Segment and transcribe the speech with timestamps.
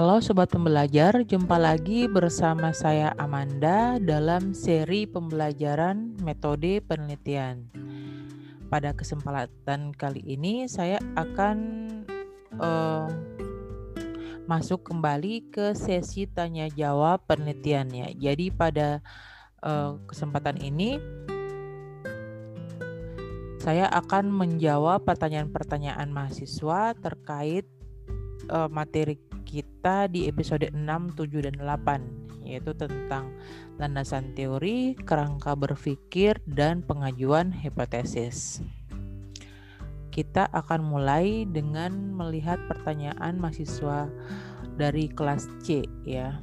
[0.00, 7.68] Halo Sobat Pembelajar, jumpa lagi bersama saya Amanda dalam seri pembelajaran metode penelitian.
[8.72, 11.56] Pada kesempatan kali ini saya akan
[12.56, 13.12] uh,
[14.48, 18.16] masuk kembali ke sesi tanya jawab penelitiannya.
[18.16, 19.04] Jadi pada
[19.60, 20.96] uh, kesempatan ini
[23.60, 27.68] saya akan menjawab pertanyaan-pertanyaan mahasiswa terkait
[28.48, 29.20] uh, materi
[29.50, 30.78] kita di episode 6,
[31.18, 33.30] 7, dan 8 yaitu tentang
[33.78, 38.64] landasan teori, kerangka berpikir, dan pengajuan hipotesis.
[40.10, 44.10] Kita akan mulai dengan melihat pertanyaan mahasiswa
[44.74, 46.42] dari kelas C ya.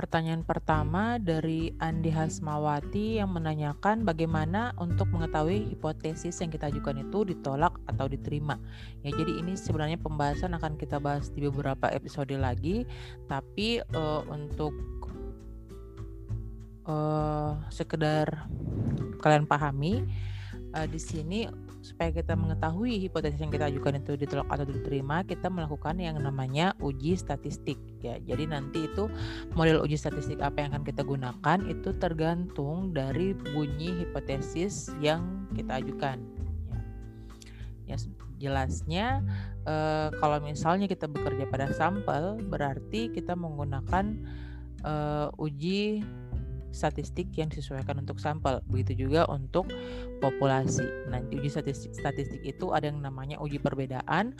[0.00, 7.28] Pertanyaan pertama dari Andi Hasmawati yang menanyakan bagaimana untuk mengetahui hipotesis yang kita ajukan itu
[7.28, 8.56] ditolak atau diterima.
[9.04, 12.88] Ya, jadi ini sebenarnya pembahasan akan kita bahas di beberapa episode lagi,
[13.28, 14.72] tapi uh, untuk
[16.88, 18.48] uh, sekedar
[19.20, 20.08] kalian pahami
[20.80, 21.44] uh, di sini
[21.90, 26.72] supaya kita mengetahui hipotesis yang kita ajukan itu ditolak atau diterima, kita melakukan yang namanya
[26.78, 28.22] uji statistik ya.
[28.22, 29.10] Jadi nanti itu
[29.58, 35.82] model uji statistik apa yang akan kita gunakan itu tergantung dari bunyi hipotesis yang kita
[35.82, 36.22] ajukan.
[37.90, 39.20] Ya, ya jelasnya
[39.68, 44.16] eh, kalau misalnya kita bekerja pada sampel berarti kita menggunakan
[44.86, 46.00] eh, uji
[46.70, 48.62] statistik yang disesuaikan untuk sampel.
[48.70, 49.70] Begitu juga untuk
[50.18, 50.86] populasi.
[51.10, 54.34] Nah, uji statistik, statistik itu ada yang namanya uji perbedaan.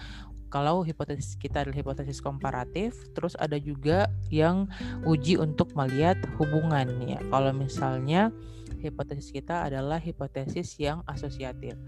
[0.51, 4.67] Kalau hipotesis kita adalah hipotesis komparatif, terus ada juga yang
[5.07, 7.23] uji untuk melihat hubungan ya.
[7.31, 8.35] Kalau misalnya
[8.83, 11.79] hipotesis kita adalah hipotesis yang asosiatif.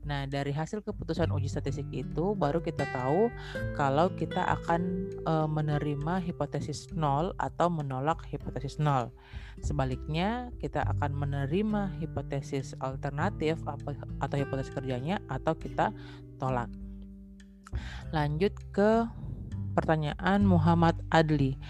[0.00, 3.28] Nah, dari hasil keputusan uji statistik itu baru kita tahu
[3.76, 9.12] kalau kita akan e, menerima hipotesis nol atau menolak hipotesis nol.
[9.60, 13.60] Sebaliknya, kita akan menerima hipotesis alternatif
[14.24, 15.92] atau hipotesis kerjanya atau kita
[16.40, 16.72] tolak.
[18.10, 19.04] Lanjut ke
[19.76, 21.60] pertanyaan Muhammad Adli.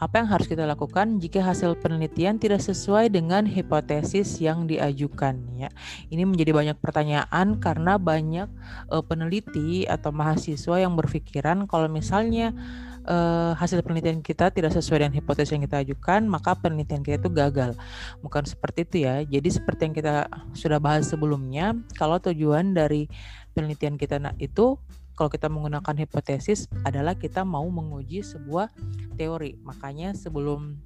[0.00, 5.68] Apa yang harus kita lakukan jika hasil penelitian tidak sesuai dengan hipotesis yang diajukan ya.
[6.08, 8.48] Ini menjadi banyak pertanyaan karena banyak
[8.88, 12.56] uh, peneliti atau mahasiswa yang berpikiran kalau misalnya
[13.04, 17.30] uh, hasil penelitian kita tidak sesuai dengan hipotesis yang kita ajukan, maka penelitian kita itu
[17.32, 17.76] gagal.
[18.24, 19.20] Bukan seperti itu ya.
[19.24, 20.14] Jadi seperti yang kita
[20.56, 23.04] sudah bahas sebelumnya, kalau tujuan dari
[23.52, 24.78] penelitian kita itu
[25.14, 28.72] kalau kita menggunakan hipotesis adalah kita mau menguji sebuah
[29.20, 29.60] teori.
[29.60, 30.80] Makanya sebelum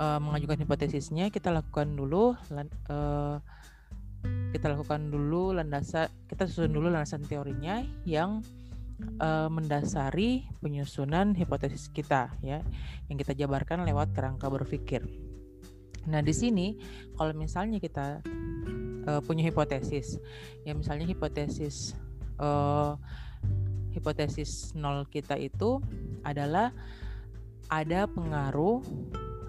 [0.00, 2.32] uh, mengajukan hipotesisnya kita lakukan dulu
[2.88, 3.36] uh,
[4.54, 8.40] kita lakukan dulu landasan kita susun dulu landasan teorinya yang
[9.18, 12.62] uh, mendasari penyusunan hipotesis kita ya
[13.10, 15.04] yang kita jabarkan lewat kerangka berpikir.
[16.02, 16.74] Nah, di sini
[17.14, 18.24] kalau misalnya kita
[19.26, 20.22] punya hipotesis,
[20.62, 21.98] ya misalnya hipotesis
[22.42, 22.98] uh,
[23.94, 25.78] hipotesis nol kita itu
[26.26, 26.74] adalah
[27.70, 28.82] ada pengaruh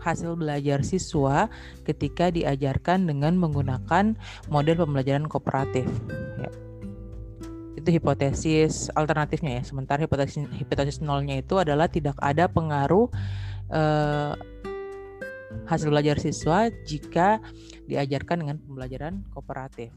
[0.04, 1.48] hasil belajar siswa
[1.88, 4.20] ketika diajarkan dengan menggunakan
[4.52, 5.88] model pembelajaran kooperatif.
[6.40, 6.52] Ya.
[7.80, 9.64] Itu hipotesis alternatifnya ya.
[9.64, 13.08] Sementara hipotesis hipotesis nolnya itu adalah tidak ada pengaruh
[13.72, 14.36] eh,
[15.72, 17.40] hasil belajar siswa jika
[17.88, 19.96] diajarkan dengan pembelajaran kooperatif.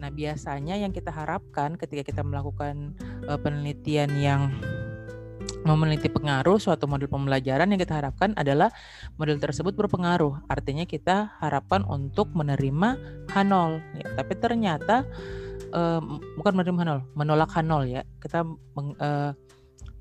[0.00, 2.96] Nah, biasanya yang kita harapkan ketika kita melakukan
[3.28, 4.48] uh, penelitian yang
[5.60, 8.72] meneliti pengaruh suatu model pembelajaran yang kita harapkan adalah
[9.20, 10.40] model tersebut berpengaruh.
[10.48, 12.96] Artinya kita harapkan untuk menerima
[13.28, 13.54] H0
[14.00, 14.06] ya.
[14.16, 15.04] Tapi ternyata
[15.76, 16.00] uh,
[16.40, 18.02] bukan menerima H0, menolak H0 ya.
[18.24, 19.36] Kita meng, uh,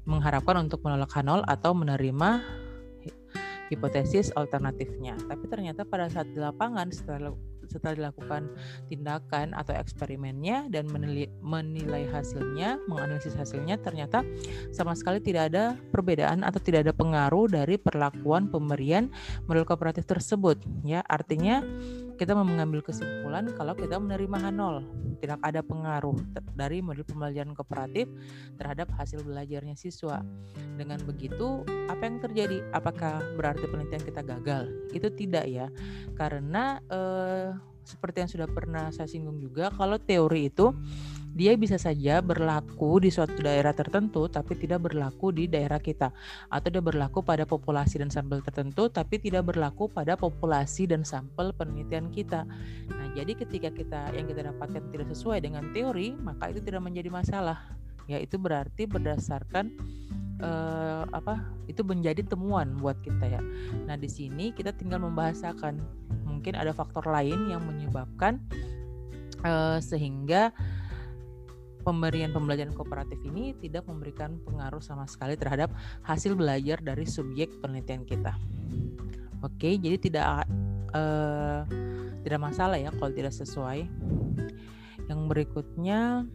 [0.08, 2.30] mengharapkan untuk menolak H0 atau menerima
[3.70, 5.20] hipotesis alternatifnya.
[5.28, 7.36] Tapi ternyata pada saat di lapangan setelah
[7.70, 8.50] setelah dilakukan
[8.90, 14.26] tindakan atau eksperimennya dan menilai, menilai hasilnya, menganalisis hasilnya ternyata
[14.74, 19.14] sama sekali tidak ada perbedaan atau tidak ada pengaruh dari perlakuan pemberian
[19.46, 20.58] model kooperatif tersebut.
[20.82, 21.62] Ya artinya
[22.20, 24.84] kita mengambil kesimpulan kalau kita menerima H0
[25.24, 26.20] tidak ada pengaruh
[26.52, 28.12] dari model pembelajaran kooperatif
[28.60, 30.20] terhadap hasil belajarnya siswa.
[30.76, 32.64] Dengan begitu apa yang terjadi?
[32.76, 34.68] Apakah berarti penelitian kita gagal?
[34.92, 35.68] Itu tidak ya.
[36.16, 37.56] Karena eh,
[37.88, 40.76] seperti yang sudah pernah saya singgung juga kalau teori itu
[41.30, 46.10] dia bisa saja berlaku di suatu daerah tertentu tapi tidak berlaku di daerah kita
[46.50, 51.54] atau dia berlaku pada populasi dan sampel tertentu tapi tidak berlaku pada populasi dan sampel
[51.54, 52.44] penelitian kita.
[52.90, 57.10] Nah, jadi ketika kita yang kita dapatkan tidak sesuai dengan teori, maka itu tidak menjadi
[57.14, 57.62] masalah.
[58.10, 59.70] Ya, itu berarti berdasarkan
[60.42, 63.42] uh, apa itu menjadi temuan buat kita ya.
[63.86, 65.80] Nah di sini kita tinggal membahasakan
[66.26, 68.40] mungkin ada faktor lain yang menyebabkan
[69.44, 70.56] uh, sehingga
[71.82, 75.72] pemberian pembelajaran kooperatif ini tidak memberikan pengaruh sama sekali terhadap
[76.04, 78.36] hasil belajar dari subjek penelitian kita.
[79.40, 80.26] Oke, jadi tidak
[80.92, 81.64] uh,
[82.24, 83.88] tidak masalah ya kalau tidak sesuai.
[85.10, 86.28] Yang berikutnya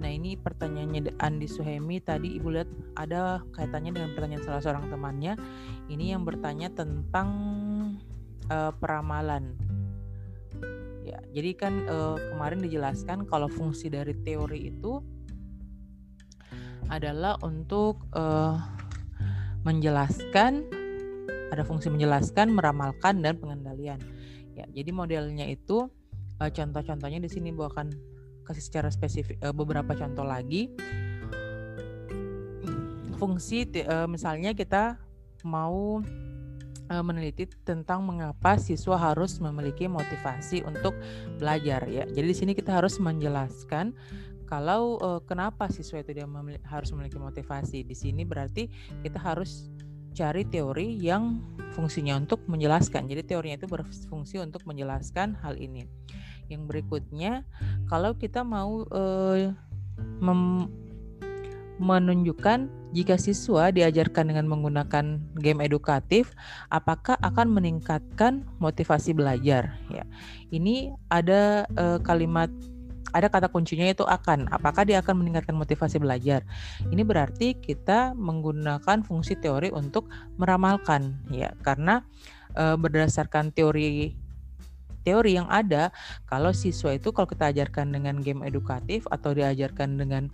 [0.00, 5.36] Nah ini pertanyaannya Andi Suhemi tadi ibu lihat ada kaitannya dengan pertanyaan salah seorang temannya.
[5.92, 7.28] Ini yang bertanya tentang
[8.48, 9.69] uh, peramalan.
[11.10, 15.02] Ya, jadi kan uh, kemarin dijelaskan kalau fungsi dari teori itu
[16.86, 18.54] adalah untuk uh,
[19.66, 20.70] menjelaskan
[21.50, 23.98] ada fungsi menjelaskan, meramalkan dan pengendalian.
[24.54, 25.90] Ya, jadi modelnya itu
[26.38, 27.90] uh, contoh-contohnya di sini Bu akan
[28.46, 30.70] kasih secara spesifik beberapa contoh lagi.
[33.18, 34.94] Fungsi uh, misalnya kita
[35.42, 35.98] mau
[36.98, 40.98] meneliti tentang mengapa siswa harus memiliki motivasi untuk
[41.38, 42.02] belajar ya.
[42.10, 43.94] Jadi di sini kita harus menjelaskan
[44.50, 46.26] kalau uh, kenapa siswa itu dia
[46.66, 47.86] harus memiliki motivasi.
[47.86, 48.66] Di sini berarti
[49.06, 49.70] kita harus
[50.10, 51.38] cari teori yang
[51.78, 53.06] fungsinya untuk menjelaskan.
[53.06, 55.86] Jadi teorinya itu berfungsi untuk menjelaskan hal ini.
[56.50, 57.46] Yang berikutnya,
[57.86, 59.54] kalau kita mau uh,
[61.80, 66.36] menunjukkan jika siswa diajarkan dengan menggunakan game edukatif,
[66.68, 69.80] apakah akan meningkatkan motivasi belajar?
[69.88, 70.04] Ya,
[70.52, 72.52] ini ada uh, kalimat
[73.10, 74.46] ada kata kuncinya itu akan.
[74.54, 76.46] Apakah dia akan meningkatkan motivasi belajar?
[76.90, 80.06] Ini berarti kita menggunakan fungsi teori untuk
[80.38, 82.06] meramalkan, ya, karena
[82.54, 84.14] e, berdasarkan teori
[85.00, 85.90] teori yang ada,
[86.28, 90.28] kalau siswa itu kalau kita ajarkan dengan game edukatif atau diajarkan dengan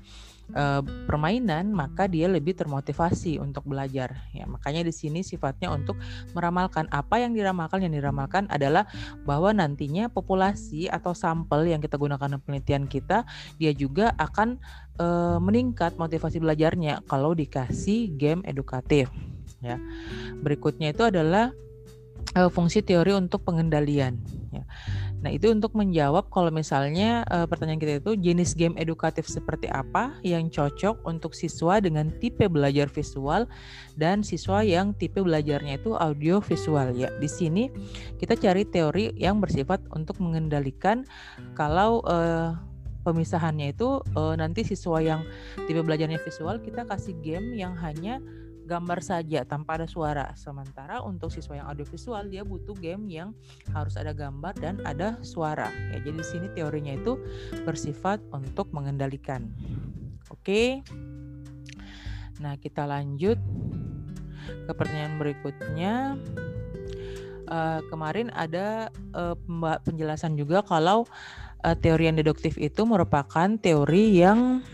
[0.54, 4.14] uh, permainan, maka dia lebih termotivasi untuk belajar.
[4.30, 5.98] Ya, makanya di sini sifatnya untuk
[6.36, 7.82] meramalkan apa yang diramalkan.
[7.82, 8.86] Yang diramalkan adalah
[9.26, 13.26] bahwa nantinya populasi atau sampel yang kita gunakan dalam penelitian kita,
[13.58, 14.60] dia juga akan
[15.00, 19.10] uh, meningkat motivasi belajarnya kalau dikasih game edukatif.
[19.64, 19.80] Ya,
[20.44, 21.50] berikutnya itu adalah
[22.36, 24.20] uh, fungsi teori untuk pengendalian.
[24.52, 24.64] Ya.
[25.24, 30.12] Nah, itu untuk menjawab kalau misalnya uh, pertanyaan kita itu jenis game edukatif seperti apa
[30.20, 33.48] yang cocok untuk siswa dengan tipe belajar visual
[33.96, 37.08] dan siswa yang tipe belajarnya itu audio visual ya.
[37.16, 37.72] Di sini
[38.20, 41.08] kita cari teori yang bersifat untuk mengendalikan
[41.56, 42.52] kalau uh,
[43.06, 45.22] pemisahannya itu uh, nanti siswa yang
[45.64, 48.18] tipe belajarnya visual kita kasih game yang hanya
[48.66, 50.34] gambar saja tanpa ada suara.
[50.34, 53.30] Sementara untuk siswa yang audiovisual dia butuh game yang
[53.70, 55.70] harus ada gambar dan ada suara.
[55.94, 57.16] Ya, jadi di sini teorinya itu
[57.62, 59.48] bersifat untuk mengendalikan.
[60.28, 60.82] Oke.
[62.42, 63.38] Nah, kita lanjut
[64.46, 65.94] ke pertanyaan berikutnya.
[67.46, 69.38] Uh, kemarin ada uh,
[69.86, 71.06] penjelasan juga kalau
[71.62, 74.66] uh, teori yang deduktif itu merupakan teori yang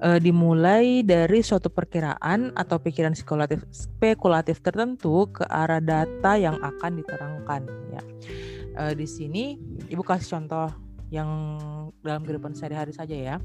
[0.00, 7.00] uh, dimulai dari suatu perkiraan atau pikiran spekulatif spekulatif tertentu ke arah data yang akan
[7.00, 8.02] diterangkan ya.
[8.80, 10.70] Uh, di sini Ibu kasih contoh
[11.10, 11.58] yang
[12.06, 13.36] dalam kehidupan sehari-hari saja ya.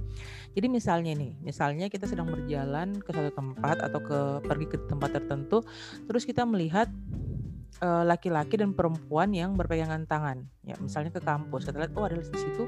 [0.53, 5.17] Jadi misalnya nih, misalnya kita sedang berjalan ke suatu tempat atau ke pergi ke tempat
[5.17, 5.65] tertentu,
[6.05, 6.87] terus kita melihat
[7.83, 10.47] laki-laki dan perempuan yang berpegangan tangan.
[10.63, 12.63] Ya, misalnya ke kampus, kita lihat oh ada di situ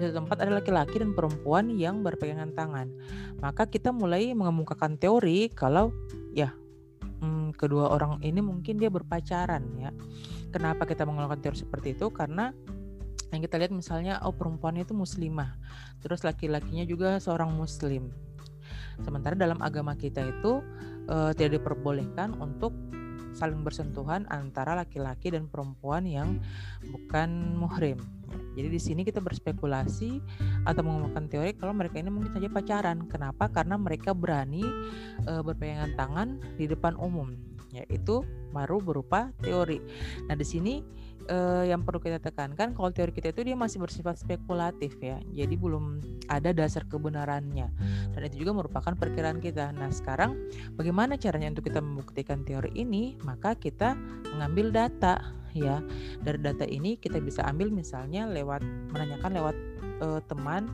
[0.00, 2.88] di tempat ada laki-laki dan perempuan yang berpegangan tangan.
[3.44, 5.92] Maka kita mulai mengemukakan teori kalau
[6.32, 6.56] ya
[7.20, 9.92] hmm, kedua orang ini mungkin dia berpacaran ya.
[10.50, 12.08] Kenapa kita mengeluarkan teori seperti itu?
[12.10, 12.50] Karena
[13.30, 15.54] yang kita lihat misalnya oh perempuan itu muslimah,
[16.02, 18.10] terus laki-lakinya juga seorang muslim.
[19.04, 20.64] Sementara dalam agama kita itu
[21.06, 22.74] uh, tidak diperbolehkan untuk
[23.32, 26.38] saling bersentuhan antara laki-laki dan perempuan yang
[26.90, 27.98] bukan muhrim.
[28.54, 30.22] Jadi di sini kita berspekulasi
[30.66, 33.06] atau menggunakan teori kalau mereka ini mungkin saja pacaran.
[33.10, 33.50] Kenapa?
[33.50, 34.62] Karena mereka berani
[35.26, 37.34] e, berpegangan tangan di depan umum.
[37.70, 39.78] Yaitu baru berupa teori.
[40.26, 40.82] Nah, di sini
[41.30, 45.22] uh, yang perlu kita tekankan kalau teori kita itu dia masih bersifat spekulatif ya.
[45.32, 47.70] Jadi belum ada dasar kebenarannya.
[48.12, 49.70] Dan itu juga merupakan perkiraan kita.
[49.72, 50.36] Nah, sekarang
[50.74, 53.16] bagaimana caranya untuk kita membuktikan teori ini?
[53.22, 53.94] Maka kita
[54.34, 55.22] mengambil data
[55.54, 55.80] ya.
[56.20, 59.56] Dari data ini kita bisa ambil misalnya lewat menanyakan lewat
[60.02, 60.68] uh, teman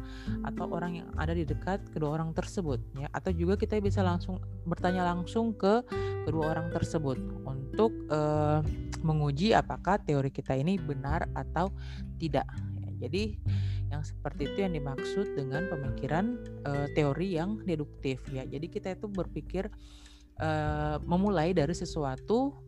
[0.47, 4.41] atau orang yang ada di dekat kedua orang tersebut ya atau juga kita bisa langsung
[4.65, 5.83] bertanya langsung ke
[6.25, 8.65] kedua orang tersebut untuk uh,
[9.05, 11.71] menguji apakah teori kita ini benar atau
[12.19, 12.49] tidak
[12.83, 13.39] ya, Jadi
[13.87, 18.43] yang seperti itu yang dimaksud dengan pemikiran uh, teori yang deduktif ya.
[18.43, 19.71] Jadi kita itu berpikir
[20.43, 22.66] uh, memulai dari sesuatu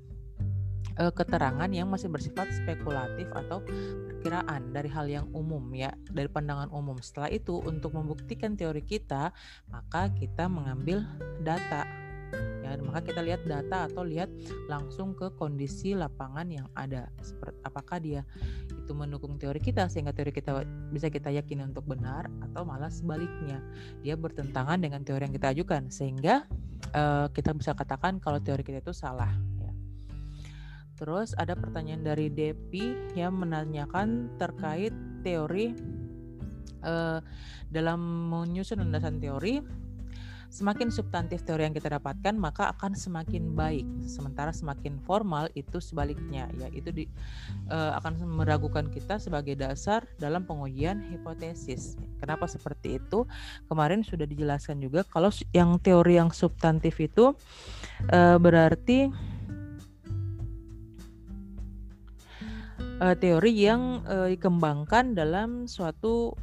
[0.99, 3.63] uh, keterangan yang masih bersifat spekulatif atau
[4.11, 6.99] perkiraan dari hal yang umum ya, dari pandangan umum.
[6.99, 9.31] Setelah itu untuk membuktikan teori kita,
[9.71, 11.07] maka kita mengambil
[11.41, 11.87] data.
[12.61, 14.29] Ya maka kita lihat data atau lihat
[14.69, 17.09] langsung ke kondisi lapangan yang ada.
[17.25, 18.21] Seperti apakah dia
[18.69, 20.61] itu mendukung teori kita sehingga teori kita
[20.93, 23.65] bisa kita yakini untuk benar atau malah sebaliknya.
[24.05, 26.45] Dia bertentangan dengan teori yang kita ajukan sehingga
[26.93, 29.33] uh, kita bisa katakan kalau teori kita itu salah
[30.99, 34.91] Terus ada pertanyaan dari Depi yang menanyakan terkait
[35.23, 35.71] teori
[36.83, 37.23] uh,
[37.71, 39.87] dalam menyusun landasan teori
[40.49, 43.85] semakin substantif teori yang kita dapatkan maka akan semakin baik.
[44.09, 47.05] Sementara semakin formal itu sebaliknya ya itu di,
[47.69, 52.01] uh, akan meragukan kita sebagai dasar dalam pengujian hipotesis.
[52.19, 53.29] Kenapa seperti itu?
[53.69, 57.37] Kemarin sudah dijelaskan juga kalau yang teori yang substantif itu
[58.09, 59.13] uh, berarti
[63.01, 66.35] uh, teori yang uh, dikembangkan dalam suatu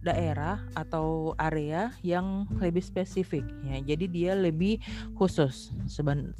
[0.00, 3.76] daerah atau area yang lebih spesifik ya.
[3.84, 4.80] Jadi dia lebih
[5.12, 5.68] khusus.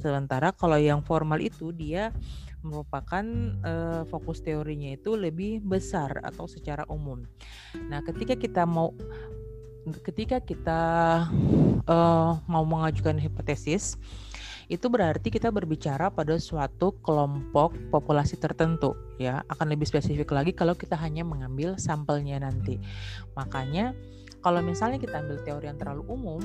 [0.01, 2.09] Sementara kalau yang formal itu dia
[2.65, 3.25] merupakan
[3.65, 7.25] uh, fokus teorinya itu lebih besar atau secara umum.
[7.89, 8.93] Nah, ketika kita mau
[10.05, 10.81] ketika kita
[11.89, 13.97] uh, mau mengajukan hipotesis
[14.71, 19.43] itu berarti kita berbicara pada suatu kelompok populasi tertentu ya.
[19.51, 22.79] Akan lebih spesifik lagi kalau kita hanya mengambil sampelnya nanti.
[23.35, 23.91] Makanya
[24.39, 26.41] kalau misalnya kita ambil teori yang terlalu umum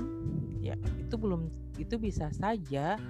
[0.60, 1.48] ya itu belum
[1.80, 3.00] itu bisa saja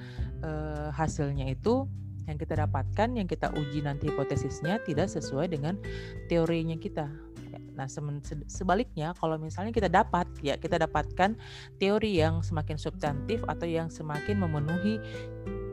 [0.44, 1.88] eh, hasilnya itu
[2.26, 5.78] yang kita dapatkan yang kita uji nanti hipotesisnya tidak sesuai dengan
[6.26, 7.06] teorinya kita
[7.76, 7.86] Nah,
[8.48, 11.36] sebaliknya kalau misalnya kita dapat ya kita dapatkan
[11.76, 14.96] teori yang semakin substantif atau yang semakin memenuhi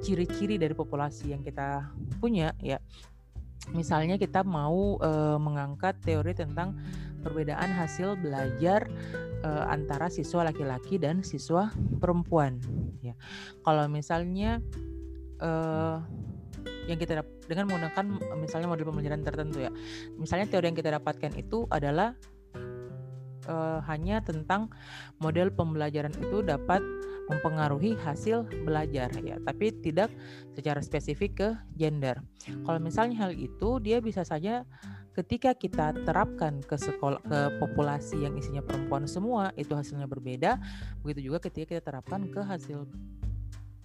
[0.04, 1.88] ciri-ciri dari populasi yang kita
[2.20, 2.78] punya ya.
[3.72, 6.76] Misalnya kita mau e, mengangkat teori tentang
[7.24, 8.92] perbedaan hasil belajar
[9.40, 11.72] e, antara siswa laki-laki dan siswa
[12.04, 12.60] perempuan
[13.00, 13.16] ya.
[13.64, 14.60] Kalau misalnya
[15.40, 15.52] e,
[16.88, 18.06] yang kita dengan menggunakan
[18.40, 19.72] misalnya model pembelajaran tertentu ya.
[20.20, 22.16] Misalnya teori yang kita dapatkan itu adalah
[23.48, 24.72] uh, hanya tentang
[25.20, 26.84] model pembelajaran itu dapat
[27.32, 30.12] mempengaruhi hasil belajar ya, tapi tidak
[30.52, 31.50] secara spesifik ke
[31.80, 32.20] gender.
[32.68, 34.68] Kalau misalnya hal itu dia bisa saja
[35.16, 40.60] ketika kita terapkan ke sekolah ke populasi yang isinya perempuan semua itu hasilnya berbeda.
[41.06, 42.90] Begitu juga ketika kita terapkan ke hasil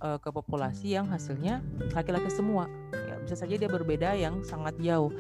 [0.02, 1.62] uh, ke populasi yang hasilnya
[1.94, 2.66] laki-laki semua.
[2.92, 5.12] Ya, bisa saja dia berbeda yang sangat jauh.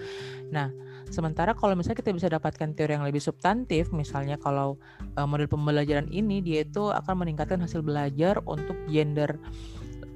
[0.50, 0.70] Nah,
[1.08, 4.76] sementara kalau misalnya kita bisa dapatkan teori yang lebih substantif, misalnya kalau
[5.18, 9.36] uh, model pembelajaran ini dia itu akan meningkatkan hasil belajar untuk gender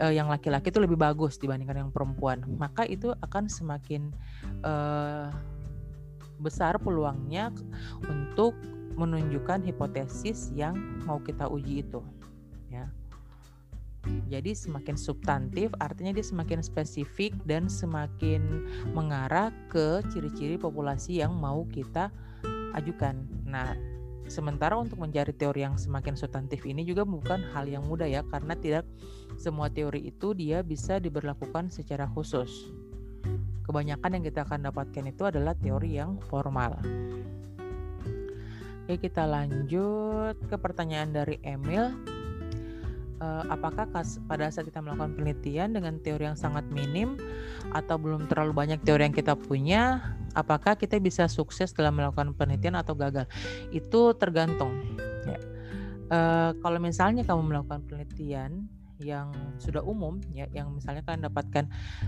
[0.02, 4.10] uh, yang laki-laki itu lebih bagus dibandingkan yang perempuan, maka itu akan semakin
[4.66, 5.30] uh,
[6.42, 7.54] besar peluangnya
[8.10, 8.58] untuk
[8.98, 10.76] menunjukkan hipotesis yang
[11.06, 12.02] mau kita uji itu.
[14.02, 21.62] Jadi semakin substantif artinya dia semakin spesifik dan semakin mengarah ke ciri-ciri populasi yang mau
[21.70, 22.10] kita
[22.74, 23.22] ajukan.
[23.46, 23.78] Nah,
[24.26, 28.58] sementara untuk mencari teori yang semakin substantif ini juga bukan hal yang mudah ya karena
[28.58, 28.88] tidak
[29.38, 32.72] semua teori itu dia bisa diberlakukan secara khusus.
[33.62, 36.74] Kebanyakan yang kita akan dapatkan itu adalah teori yang formal.
[38.82, 42.11] Oke, kita lanjut ke pertanyaan dari Emil
[43.22, 43.86] uh, apakah
[44.26, 47.14] pada saat kita melakukan penelitian dengan teori yang sangat minim
[47.70, 50.02] atau belum terlalu banyak teori yang kita punya,
[50.34, 53.30] apakah kita bisa sukses dalam melakukan penelitian atau gagal?
[53.70, 54.74] Itu tergantung.
[55.24, 55.38] Ya.
[56.12, 58.66] Uh, kalau misalnya kamu melakukan penelitian
[59.02, 61.64] yang sudah umum ya yang misalnya kalian dapatkan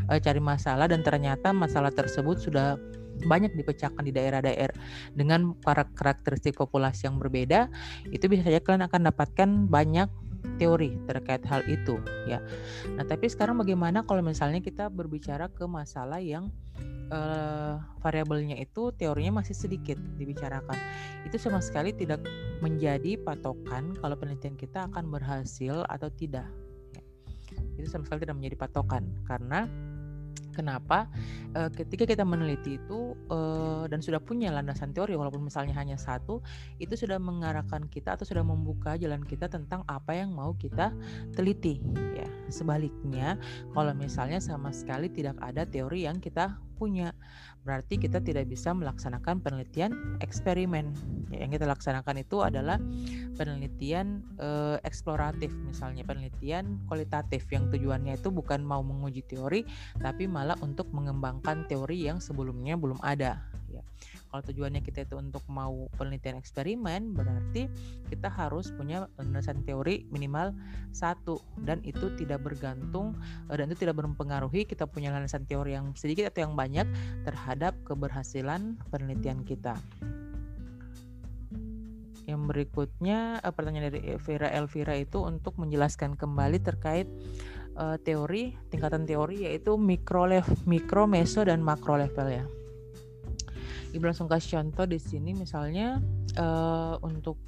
[0.07, 2.79] uh, cari masalah dan ternyata masalah tersebut sudah
[3.27, 4.75] banyak dipecahkan di daerah-daerah
[5.15, 5.55] dengan
[5.95, 7.71] karakteristik populasi yang berbeda
[8.11, 10.11] itu bisa saja kalian akan dapatkan banyak
[10.57, 12.39] teori terkait hal itu ya.
[12.95, 16.51] Nah, tapi sekarang bagaimana kalau misalnya kita berbicara ke masalah yang
[17.11, 20.77] uh, variabelnya itu teorinya masih sedikit dibicarakan.
[21.27, 22.23] Itu sama sekali tidak
[22.63, 26.47] menjadi patokan kalau penelitian kita akan berhasil atau tidak.
[26.95, 27.03] Ya.
[27.81, 29.67] Itu sama sekali tidak menjadi patokan karena
[30.55, 31.11] Kenapa?
[31.53, 33.39] E, ketika kita meneliti itu e,
[33.91, 36.41] dan sudah punya landasan teori, walaupun misalnya hanya satu,
[36.79, 40.95] itu sudah mengarahkan kita atau sudah membuka jalan kita tentang apa yang mau kita
[41.35, 41.83] teliti,
[42.15, 42.27] ya.
[42.49, 43.37] sebaliknya
[43.75, 47.15] kalau misalnya sama sekali tidak ada teori yang kita punya
[47.65, 50.93] berarti kita tidak bisa melaksanakan penelitian eksperimen.
[51.33, 52.77] Ya, yang kita laksanakan itu adalah
[53.35, 59.65] penelitian e, eksploratif, misalnya penelitian kualitatif yang tujuannya itu bukan mau menguji teori,
[59.99, 63.41] tapi malah untuk mengembangkan teori yang sebelumnya belum ada
[64.35, 67.71] kalau tujuannya kita itu untuk mau penelitian eksperimen berarti
[68.11, 70.51] kita harus punya landasan teori minimal
[70.91, 71.39] satu.
[71.63, 73.15] Dan itu tidak bergantung
[73.47, 76.83] eh, dan itu tidak berpengaruhi kita punya landasan teori yang sedikit atau yang banyak
[77.23, 79.79] terhadap keberhasilan penelitian kita.
[82.27, 87.07] Yang berikutnya eh, pertanyaan dari Vera Elvira itu untuk menjelaskan kembali terkait
[87.79, 92.64] uh, teori tingkatan teori yaitu mikro level, mikro, meso dan makro level ya.
[93.95, 96.03] Ibu langsung kasih contoh di sini misalnya
[96.35, 97.39] uh, untuk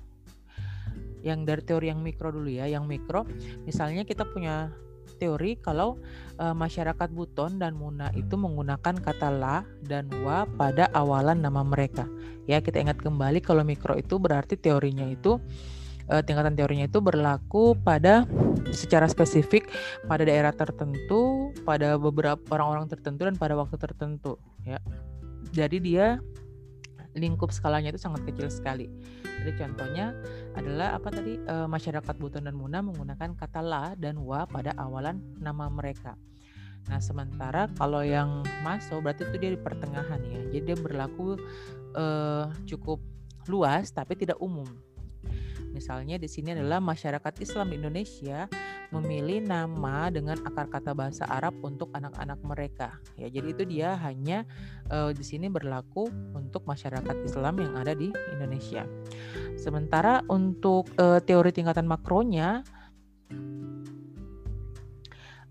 [1.26, 3.26] yang dari teori yang mikro dulu ya, yang mikro
[3.66, 4.70] misalnya kita punya
[5.18, 5.98] teori kalau
[6.38, 12.04] uh, masyarakat Buton dan Muna itu menggunakan kata la dan wa pada awalan nama mereka.
[12.46, 15.40] Ya, kita ingat kembali kalau mikro itu berarti teorinya itu
[16.12, 18.28] uh, tingkatan teorinya itu berlaku pada
[18.70, 19.66] secara spesifik
[20.06, 24.78] pada daerah tertentu, pada beberapa orang-orang tertentu dan pada waktu tertentu, ya.
[25.52, 26.18] Jadi dia
[27.16, 28.86] lingkup skalanya itu sangat kecil sekali.
[29.24, 30.12] Jadi contohnya
[30.52, 35.20] adalah apa tadi e, masyarakat Buton dan Muna menggunakan kata la dan wa pada awalan
[35.40, 36.14] nama mereka.
[36.86, 40.40] Nah sementara kalau yang masuk berarti itu dia di pertengahan ya.
[40.52, 41.40] Jadi dia berlaku
[41.96, 42.04] e,
[42.68, 43.00] cukup
[43.48, 44.68] luas tapi tidak umum.
[45.72, 48.48] Misalnya di sini adalah masyarakat Islam di Indonesia
[49.00, 52.96] memilih nama dengan akar kata bahasa Arab untuk anak-anak mereka.
[53.20, 54.48] Ya, jadi itu dia hanya
[54.88, 58.88] uh, di sini berlaku untuk masyarakat Islam yang ada di Indonesia.
[59.60, 62.64] Sementara untuk uh, teori tingkatan makronya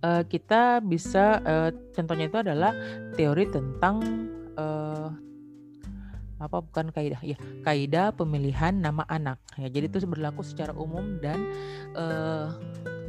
[0.05, 2.71] uh, kita bisa uh, contohnya itu adalah
[3.17, 3.95] teori tentang
[4.57, 5.09] uh,
[6.35, 11.39] apa bukan kaidah ya kaidah pemilihan nama anak ya jadi itu berlaku secara umum dan
[11.95, 12.51] uh,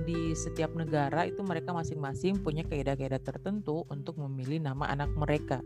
[0.07, 5.61] di setiap negara itu mereka masing-masing punya kaidah-kaidah tertentu untuk memilih nama anak mereka.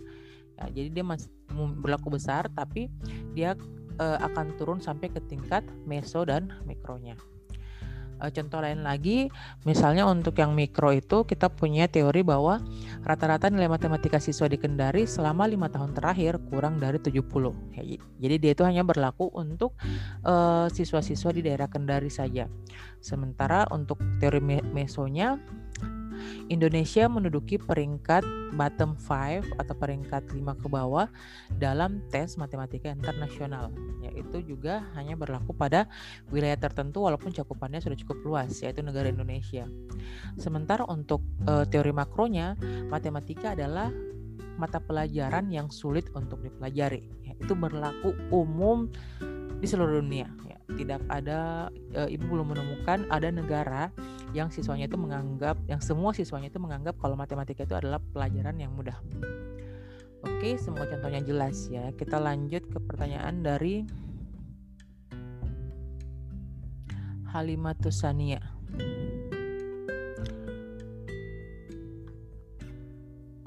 [0.57, 1.05] Ya, jadi dia
[1.53, 2.89] berlaku besar tapi
[3.37, 3.55] dia
[4.01, 7.15] uh, akan turun sampai ke tingkat meso dan mikronya
[8.21, 9.33] uh, contoh lain lagi
[9.65, 12.61] misalnya untuk yang mikro itu kita punya teori bahwa
[13.03, 17.25] rata-rata nilai matematika siswa di Kendari selama lima tahun terakhir kurang dari 70
[17.75, 17.83] ya,
[18.21, 19.75] jadi dia itu hanya berlaku untuk
[20.23, 22.47] uh, siswa-siswa di daerah Kendari saja.
[23.01, 25.41] Sementara untuk teori mesonya
[26.51, 28.23] Indonesia menduduki peringkat
[28.55, 31.07] bottom 5 atau peringkat 5 ke bawah
[31.57, 33.71] dalam tes matematika internasional.
[34.03, 35.87] Yaitu juga hanya berlaku pada
[36.29, 39.67] wilayah tertentu walaupun cakupannya sudah cukup luas yaitu negara Indonesia.
[40.37, 42.59] Sementara untuk e, teori makronya,
[42.91, 43.91] matematika adalah
[44.61, 47.09] mata pelajaran yang sulit untuk dipelajari.
[47.25, 48.93] Ya, itu berlaku umum
[49.61, 50.29] di seluruh dunia.
[50.45, 53.89] Ya, tidak ada e, ibu belum menemukan ada negara
[54.31, 58.71] yang siswanya itu menganggap yang semua siswanya itu menganggap kalau matematika itu adalah pelajaran yang
[58.75, 58.95] mudah.
[60.21, 61.91] Oke, semua contohnya jelas ya.
[61.97, 63.89] Kita lanjut ke pertanyaan dari
[67.33, 68.43] Halimatus Sania.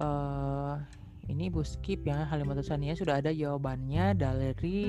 [0.01, 0.75] Uh,
[1.29, 4.81] ini Bu skip ya Halimatus Sania sudah ada jawabannya dari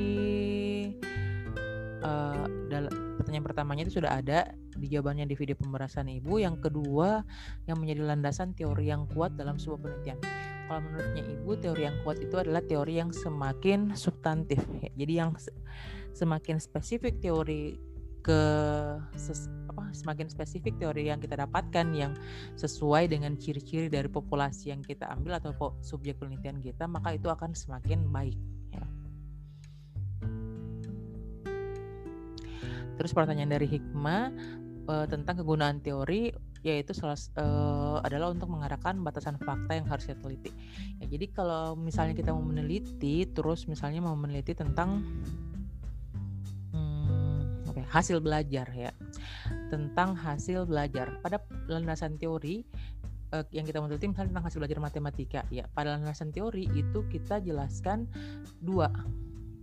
[2.04, 2.46] uh,
[3.18, 6.38] pertanyaan pertamanya itu sudah ada di jawabannya di video pembahasan ibu.
[6.38, 7.24] Yang kedua
[7.64, 10.18] yang menjadi landasan teori yang kuat dalam sebuah penelitian.
[10.64, 14.60] Kalau menurutnya ibu teori yang kuat itu adalah teori yang semakin substantif.
[14.80, 14.90] Ya.
[14.94, 15.30] Jadi yang
[16.14, 17.80] semakin spesifik teori
[18.24, 18.40] ke
[19.68, 22.16] apa semakin spesifik teori yang kita dapatkan yang
[22.56, 25.52] sesuai dengan ciri-ciri dari populasi yang kita ambil atau
[25.84, 28.40] subjek penelitian kita maka itu akan semakin baik
[32.94, 34.22] Terus pertanyaan dari Hikmah
[34.88, 36.32] uh, tentang kegunaan teori
[36.64, 40.48] yaitu salah uh, adalah untuk mengarahkan batasan fakta yang harus diteliti.
[40.96, 45.04] Ya, jadi kalau misalnya kita mau meneliti, terus misalnya mau meneliti tentang
[46.72, 48.96] hmm, okay, hasil belajar ya,
[49.68, 51.20] tentang hasil belajar.
[51.20, 51.36] Pada
[51.68, 52.64] landasan teori
[53.36, 55.68] uh, yang kita meneliti misalnya tentang hasil belajar matematika ya.
[55.68, 58.08] Pada landasan teori itu kita jelaskan
[58.64, 58.88] dua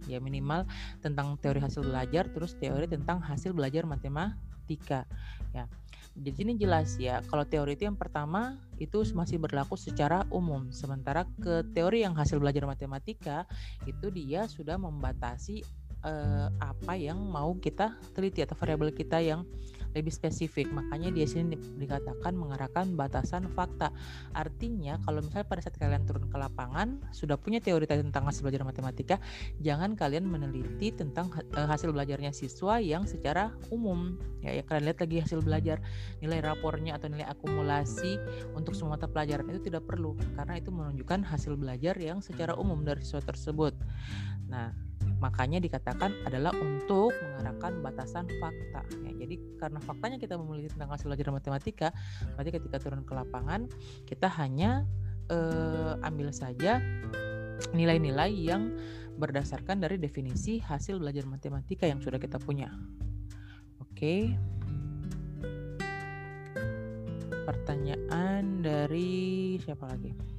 [0.09, 0.65] ya minimal
[1.03, 5.05] tentang teori hasil belajar terus teori tentang hasil belajar matematika
[5.51, 5.65] ya.
[6.11, 10.67] Jadi ini jelas ya kalau teori itu yang pertama itu masih berlaku secara umum.
[10.75, 13.47] Sementara ke teori yang hasil belajar matematika
[13.87, 15.63] itu dia sudah membatasi
[16.03, 19.47] eh, apa yang mau kita teliti atau variabel kita yang
[19.95, 20.71] lebih spesifik.
[20.71, 23.91] Makanya di sini dikatakan mengarahkan batasan fakta.
[24.35, 28.63] Artinya kalau misalnya pada saat kalian turun ke lapangan sudah punya teori tentang hasil belajar
[28.63, 29.15] matematika,
[29.59, 34.19] jangan kalian meneliti tentang uh, hasil belajarnya siswa yang secara umum.
[34.41, 35.77] Ya, ya kalian lihat lagi hasil belajar,
[36.17, 38.17] nilai rapornya atau nilai akumulasi
[38.57, 42.81] untuk semua mata pelajaran itu tidak perlu karena itu menunjukkan hasil belajar yang secara umum
[42.81, 43.77] dari siswa tersebut.
[44.49, 44.90] Nah,
[45.21, 49.13] makanya dikatakan adalah untuk mengarahkan batasan fakta ya.
[49.21, 51.87] Jadi karena faktanya kita memiliki tentang hasil belajar matematika
[52.35, 53.69] berarti ketika turun ke lapangan
[54.09, 54.89] kita hanya
[55.29, 56.81] eh, ambil saja
[57.77, 58.73] nilai-nilai yang
[59.21, 62.73] berdasarkan dari definisi hasil belajar matematika yang sudah kita punya.
[63.77, 64.33] Oke.
[67.45, 70.30] Pertanyaan dari siapa lagi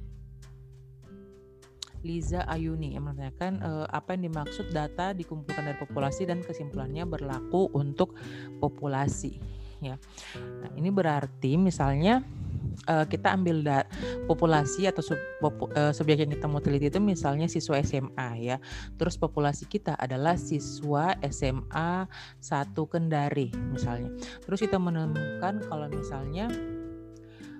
[2.03, 7.71] Liza Ayuni yang menanyakan uh, apa yang dimaksud data dikumpulkan dari populasi dan kesimpulannya berlaku
[7.71, 8.15] untuk
[8.59, 9.39] populasi
[9.83, 9.95] ya.
[10.35, 12.23] Nah, ini berarti misalnya
[12.87, 13.83] uh, kita ambil da
[14.25, 18.57] populasi atau sub popu, uh, subjek yang kita mau teliti itu misalnya siswa SMA ya.
[18.95, 22.07] Terus populasi kita adalah siswa SMA
[22.39, 24.15] satu Kendari misalnya.
[24.47, 26.47] Terus kita menemukan kalau misalnya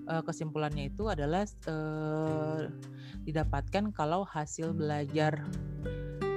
[0.08, 2.68] uh, kesimpulannya itu adalah uh,
[3.24, 5.44] didapatkan kalau hasil belajar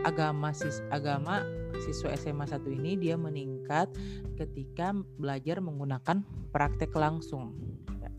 [0.07, 1.43] agama sis agama
[1.83, 3.91] siswa SMA 1 ini dia meningkat
[4.39, 6.23] ketika belajar menggunakan
[6.55, 7.59] praktek langsung.
[7.99, 8.11] Ya.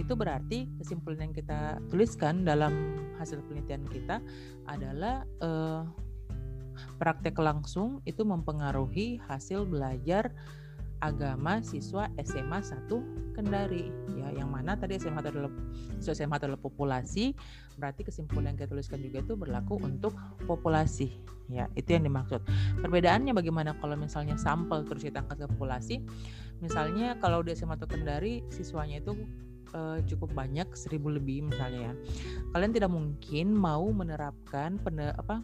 [0.00, 2.72] Itu berarti kesimpulan yang kita tuliskan dalam
[3.20, 4.24] hasil penelitian kita
[4.66, 5.84] adalah uh,
[6.98, 10.30] praktek langsung itu mempengaruhi hasil belajar
[11.00, 13.86] agama siswa SMA 1 Kendari.
[14.18, 15.52] Ya yang mana tadi SMA adalah
[16.02, 17.38] siswa SMA populasi
[17.78, 21.14] berarti kesimpulan yang kita tuliskan juga itu berlaku untuk populasi.
[21.46, 22.42] Ya itu yang dimaksud.
[22.82, 26.02] Perbedaannya bagaimana kalau misalnya sampel terus kita ke populasi?
[26.58, 29.14] Misalnya kalau di SMA 1 Kendari siswanya itu
[29.74, 31.94] uh, cukup banyak seribu lebih misalnya ya.
[32.54, 35.42] Kalian tidak mungkin mau menerapkan pen apa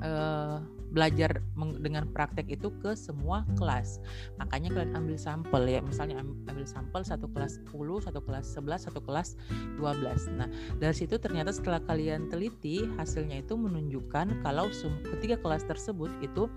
[0.00, 1.44] uh, belajar
[1.80, 4.00] dengan praktek itu ke semua kelas.
[4.40, 9.00] Makanya kalian ambil sampel ya, misalnya ambil sampel satu kelas 10, satu kelas 11, satu
[9.04, 9.36] kelas
[9.76, 10.40] 12.
[10.40, 10.48] Nah,
[10.80, 14.72] dari situ ternyata setelah kalian teliti hasilnya itu menunjukkan kalau
[15.12, 16.48] ketiga kelas tersebut itu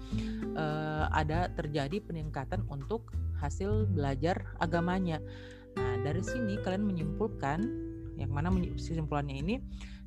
[0.56, 3.12] uh, ada terjadi peningkatan untuk
[3.44, 5.20] hasil belajar agamanya.
[5.76, 7.60] Nah, dari sini kalian menyimpulkan
[8.20, 9.56] yang mana kesimpulannya ini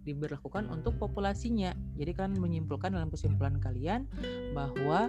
[0.04, 1.72] diberlakukan untuk populasinya.
[1.96, 4.06] Jadi kan menyimpulkan dalam kesimpulan kalian
[4.52, 5.08] bahwa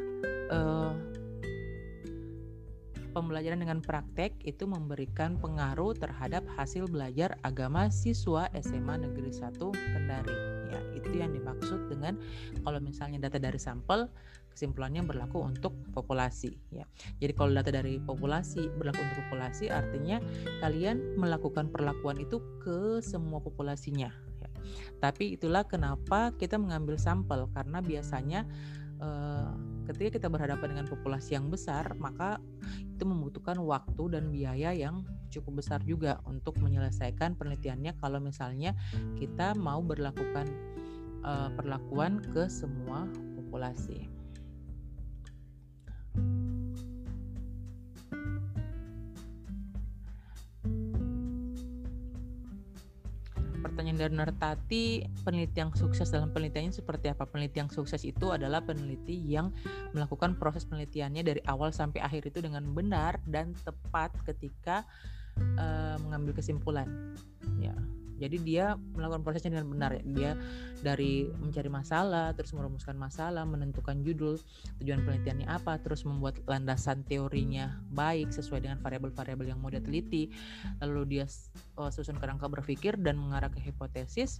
[0.50, 0.94] eh,
[3.16, 10.38] pembelajaran dengan praktek itu memberikan pengaruh terhadap hasil belajar agama siswa SMA Negeri 1 Kendari.
[10.68, 12.20] Ya, itu yang dimaksud dengan
[12.68, 14.12] kalau misalnya data dari sampel
[14.52, 16.84] kesimpulannya berlaku untuk populasi ya.
[17.24, 20.20] Jadi kalau data dari populasi berlaku untuk populasi artinya
[20.60, 24.25] kalian melakukan perlakuan itu ke semua populasinya
[25.00, 28.48] tapi itulah kenapa kita mengambil sampel karena biasanya
[29.00, 29.52] eh,
[29.86, 32.42] ketika kita berhadapan dengan populasi yang besar, maka
[32.82, 38.74] itu membutuhkan waktu dan biaya yang cukup besar juga untuk menyelesaikan penelitiannya kalau misalnya
[39.20, 40.48] kita mau berlakukan
[41.28, 44.08] uh, perlakuan ke semua populasi.
[53.76, 54.86] Pertanyaan dari Nertati,
[55.28, 57.28] peneliti yang sukses dalam penelitiannya seperti apa?
[57.28, 59.52] Peneliti yang sukses itu adalah peneliti yang
[59.92, 64.88] melakukan proses penelitiannya dari awal sampai akhir itu dengan benar dan tepat ketika
[65.60, 66.88] uh, mengambil kesimpulan.
[67.60, 67.76] Ya,
[68.16, 70.04] jadi dia melakukan prosesnya dengan benar ya.
[70.06, 70.32] Dia
[70.80, 74.38] dari mencari masalah, terus merumuskan masalah, menentukan judul,
[74.80, 80.30] tujuan penelitiannya apa, terus membuat landasan teorinya baik sesuai dengan variabel-variabel yang mau dia teliti.
[80.80, 81.26] Lalu dia
[81.76, 84.40] uh, susun kerangka berpikir dan mengarah ke hipotesis.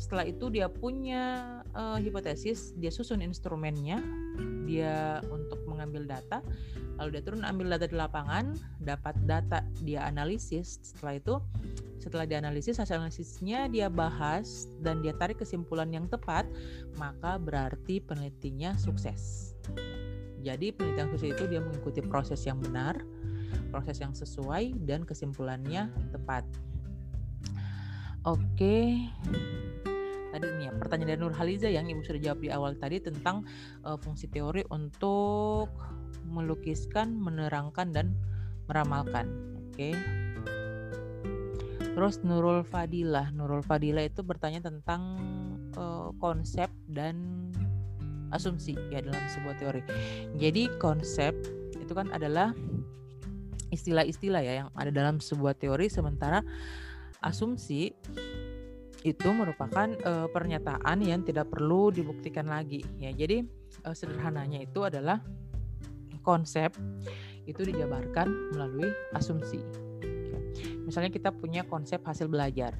[0.00, 4.02] Setelah itu dia punya uh, hipotesis, dia susun instrumennya,
[4.64, 6.40] dia untuk mengambil data,
[6.96, 10.80] lalu dia turun ambil data di lapangan, dapat data dia analisis.
[10.82, 11.34] Setelah itu
[12.04, 16.44] setelah dianalisis hasil analisisnya dia bahas dan dia tarik kesimpulan yang tepat,
[17.00, 19.56] maka berarti penelitinya sukses.
[20.44, 23.00] Jadi penelitian sukses itu dia mengikuti proses yang benar,
[23.72, 26.44] proses yang sesuai dan kesimpulannya tepat.
[28.28, 29.00] Oke.
[30.34, 33.48] Tadi ini ya pertanyaan dari Nur Haliza yang Ibu sudah jawab di awal tadi tentang
[33.86, 35.72] uh, fungsi teori untuk
[36.28, 38.12] melukiskan, menerangkan dan
[38.68, 39.30] meramalkan.
[39.72, 40.23] Oke.
[41.94, 45.16] Terus Nurul Fadilah, Nurul Fadilah itu bertanya tentang
[45.78, 47.48] uh, konsep dan
[48.34, 49.82] asumsi ya dalam sebuah teori.
[50.34, 51.30] Jadi konsep
[51.78, 52.50] itu kan adalah
[53.70, 56.42] istilah-istilah ya yang ada dalam sebuah teori sementara
[57.22, 57.94] asumsi
[59.04, 63.14] itu merupakan uh, pernyataan yang tidak perlu dibuktikan lagi ya.
[63.14, 63.46] Jadi
[63.86, 65.22] uh, sederhananya itu adalah
[66.24, 66.72] konsep
[67.44, 69.83] itu dijabarkan melalui asumsi.
[70.54, 70.72] Ya.
[70.86, 72.74] Misalnya kita punya konsep hasil belajar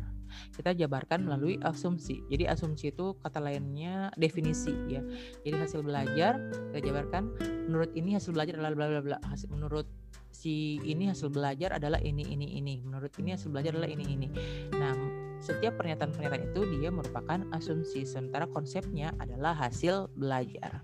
[0.54, 2.22] kita jabarkan melalui asumsi.
[2.28, 5.02] Jadi asumsi itu kata lainnya definisi ya.
[5.42, 6.38] Jadi hasil belajar
[6.72, 7.30] kita jabarkan
[7.70, 9.18] menurut ini hasil belajar adalah bla bla bla.
[9.30, 9.86] Hasil menurut
[10.34, 12.82] si ini hasil belajar adalah ini ini ini.
[12.82, 14.28] Menurut ini hasil belajar adalah ini ini.
[14.74, 14.94] Nah,
[15.38, 20.82] setiap pernyataan-pernyataan itu dia merupakan asumsi sementara konsepnya adalah hasil belajar.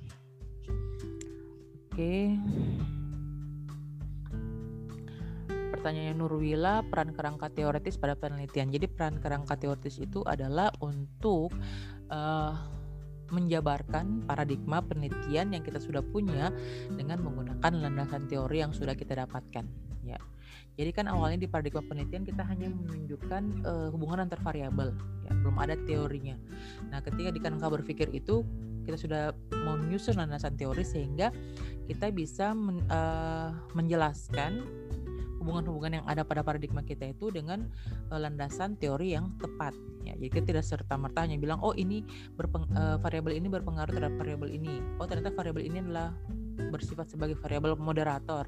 [1.90, 2.38] Oke.
[5.80, 8.68] Pertanyaannya Nurwila, peran kerangka teoretis pada penelitian.
[8.68, 11.56] Jadi peran kerangka teoretis itu adalah untuk
[12.12, 12.52] uh,
[13.32, 16.52] menjabarkan paradigma penelitian yang kita sudah punya
[16.92, 19.64] dengan menggunakan landasan teori yang sudah kita dapatkan.
[20.04, 20.20] Ya.
[20.76, 24.92] Jadi kan awalnya di paradigma penelitian kita hanya menunjukkan uh, hubungan antar variabel,
[25.24, 26.36] ya, belum ada teorinya.
[26.92, 28.44] Nah, ketika di kerangka berpikir itu
[28.84, 31.32] kita sudah menyusun landasan teori sehingga
[31.88, 34.64] kita bisa men, uh, menjelaskan
[35.40, 37.66] hubungan-hubungan yang ada pada paradigma kita itu dengan
[38.12, 39.72] uh, landasan teori yang tepat.
[40.04, 42.04] Ya, jadi kita tidak serta merta hanya bilang oh ini
[42.36, 44.84] uh, variabel ini berpengaruh terhadap variabel ini.
[45.00, 46.12] Oh ternyata variabel ini adalah
[46.68, 48.44] bersifat sebagai variabel moderator.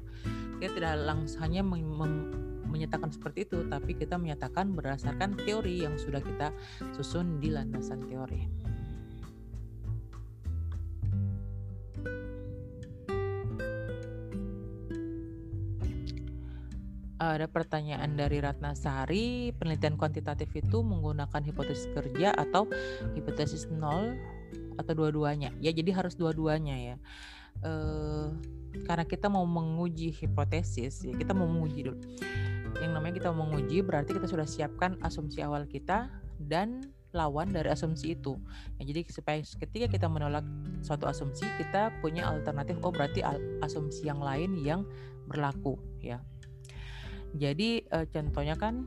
[0.61, 1.65] Kita tidak langsung hanya
[2.73, 6.53] menyatakan seperti itu, tapi kita menyatakan berdasarkan teori yang sudah kita
[6.93, 8.62] susun di landasan teori.
[17.31, 22.67] Ada pertanyaan dari Ratna Sari, penelitian kuantitatif itu menggunakan hipotesis kerja atau
[23.15, 24.17] hipotesis nol
[24.75, 25.55] atau dua-duanya?
[25.63, 26.95] Ya, jadi harus dua-duanya ya.
[27.61, 27.71] E,
[28.83, 31.99] karena kita mau menguji hipotesis, ya kita mau menguji dulu.
[32.81, 36.09] Yang namanya kita mau menguji berarti kita sudah siapkan asumsi awal kita
[36.41, 36.81] dan
[37.13, 38.35] lawan dari asumsi itu.
[38.81, 40.43] Ya, jadi supaya ketika kita menolak
[40.81, 42.81] suatu asumsi, kita punya alternatif.
[42.81, 43.21] Oh, berarti
[43.61, 44.81] asumsi yang lain yang
[45.29, 46.19] berlaku, ya.
[47.33, 48.85] Jadi uh, contohnya kan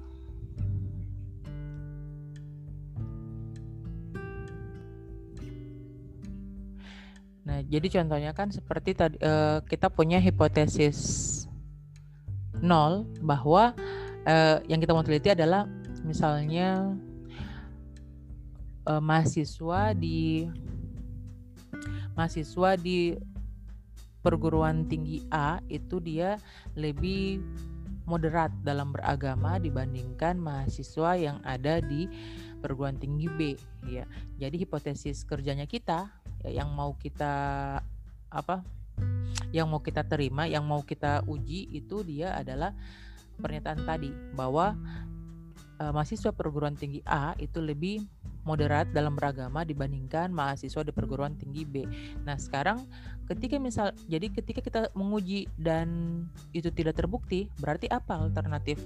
[7.47, 11.47] Nah, jadi contohnya kan seperti tadi uh, kita punya hipotesis
[12.59, 13.71] nol bahwa
[14.27, 15.71] uh, yang kita mau teliti adalah
[16.03, 16.91] misalnya
[18.91, 20.51] uh, mahasiswa di
[22.19, 23.15] mahasiswa di
[24.27, 26.43] perguruan tinggi A itu dia
[26.75, 27.39] lebih
[28.07, 32.07] moderat dalam beragama dibandingkan mahasiswa yang ada di
[32.63, 33.41] perguruan tinggi B
[33.91, 34.07] ya.
[34.39, 36.09] Jadi hipotesis kerjanya kita
[36.47, 37.35] ya, yang mau kita
[38.31, 38.63] apa?
[39.53, 42.73] Yang mau kita terima, yang mau kita uji itu dia adalah
[43.37, 44.73] pernyataan tadi bahwa
[45.83, 48.07] uh, mahasiswa perguruan tinggi A itu lebih
[48.47, 51.83] moderat dalam beragama dibandingkan mahasiswa di perguruan tinggi B.
[52.23, 52.87] Nah, sekarang
[53.27, 56.23] ketika misal jadi ketika kita menguji dan
[56.55, 58.79] itu tidak terbukti, berarti apa alternatif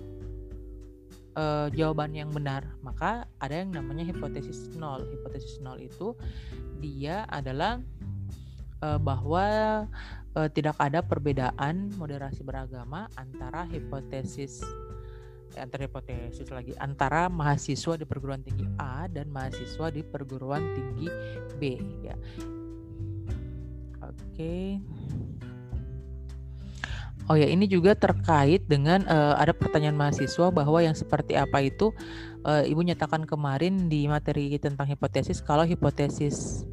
[1.36, 2.64] uh, jawaban yang benar?
[2.80, 5.04] Maka ada yang namanya hipotesis nol.
[5.12, 6.16] Hipotesis nol itu
[6.80, 7.84] dia adalah
[8.80, 9.44] uh, bahwa
[10.34, 14.64] uh, tidak ada perbedaan moderasi beragama antara hipotesis
[15.58, 21.08] antara hipotesis lagi antara mahasiswa di perguruan tinggi A dan mahasiswa di perguruan tinggi
[21.58, 21.62] B
[22.04, 22.16] ya.
[24.04, 24.78] Oke.
[27.30, 31.94] Oh ya, ini juga terkait dengan uh, ada pertanyaan mahasiswa bahwa yang seperti apa itu
[32.42, 36.66] uh, Ibu nyatakan kemarin di materi tentang hipotesis kalau hipotesis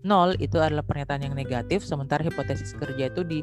[0.00, 3.40] nol itu adalah pernyataan yang negatif sementara hipotesis kerja itu di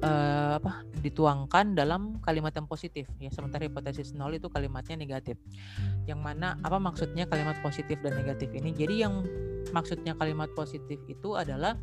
[0.00, 3.06] uh, apa dituangkan dalam kalimat yang positif.
[3.22, 5.38] Ya sementara hipotesis nol itu kalimatnya negatif.
[6.04, 8.74] Yang mana apa maksudnya kalimat positif dan negatif ini?
[8.74, 9.22] Jadi yang
[9.70, 11.78] maksudnya kalimat positif itu adalah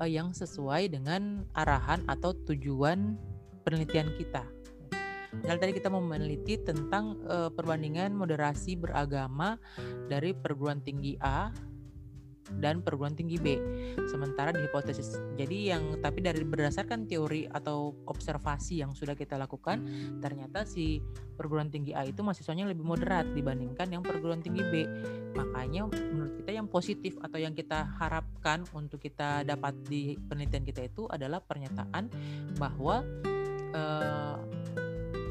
[0.00, 3.20] uh, yang sesuai dengan arahan atau tujuan
[3.62, 4.44] penelitian kita.
[5.36, 9.60] Misalnya tadi kita mau meneliti tentang uh, perbandingan moderasi beragama
[10.08, 11.52] dari perguruan tinggi A
[12.58, 13.58] dan perguruan tinggi B.
[14.08, 15.18] Sementara di hipotesis.
[15.34, 19.82] Jadi yang tapi dari berdasarkan teori atau observasi yang sudah kita lakukan,
[20.22, 21.02] ternyata si
[21.36, 24.74] perguruan tinggi A itu mahasiswanya lebih moderat dibandingkan yang perguruan tinggi B.
[25.36, 30.88] Makanya menurut kita yang positif atau yang kita harapkan untuk kita dapat di penelitian kita
[30.88, 32.08] itu adalah pernyataan
[32.56, 33.04] bahwa
[33.76, 34.38] uh,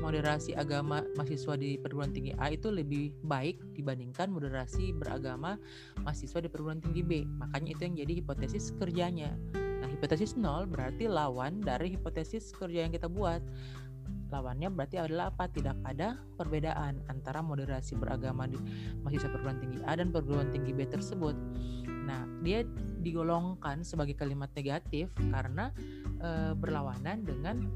[0.05, 5.57] moderasi agama mahasiswa di perguruan tinggi A itu lebih baik dibandingkan moderasi beragama
[6.05, 7.25] mahasiswa di perguruan tinggi B.
[7.25, 9.33] Makanya itu yang jadi hipotesis kerjanya.
[9.57, 13.41] Nah, hipotesis nol berarti lawan dari hipotesis kerja yang kita buat.
[14.25, 15.47] lawannya berarti adalah apa?
[15.47, 18.57] Tidak ada perbedaan antara moderasi beragama di
[19.05, 21.37] mahasiswa perguruan tinggi A dan perguruan tinggi B tersebut.
[21.87, 22.65] Nah, dia
[23.05, 25.69] digolongkan sebagai kalimat negatif karena
[26.19, 27.69] e, berlawanan dengan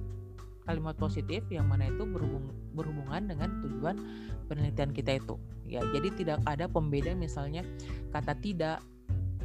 [0.69, 3.97] kalimat positif yang mana itu berhubung, berhubungan dengan tujuan
[4.45, 5.35] penelitian kita itu.
[5.65, 7.65] Ya, jadi tidak ada pembeda misalnya
[8.13, 8.85] kata tidak.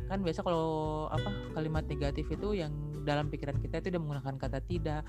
[0.05, 2.77] Kan biasa kalau apa kalimat negatif itu yang
[3.09, 5.05] dalam pikiran kita itu udah menggunakan kata tidak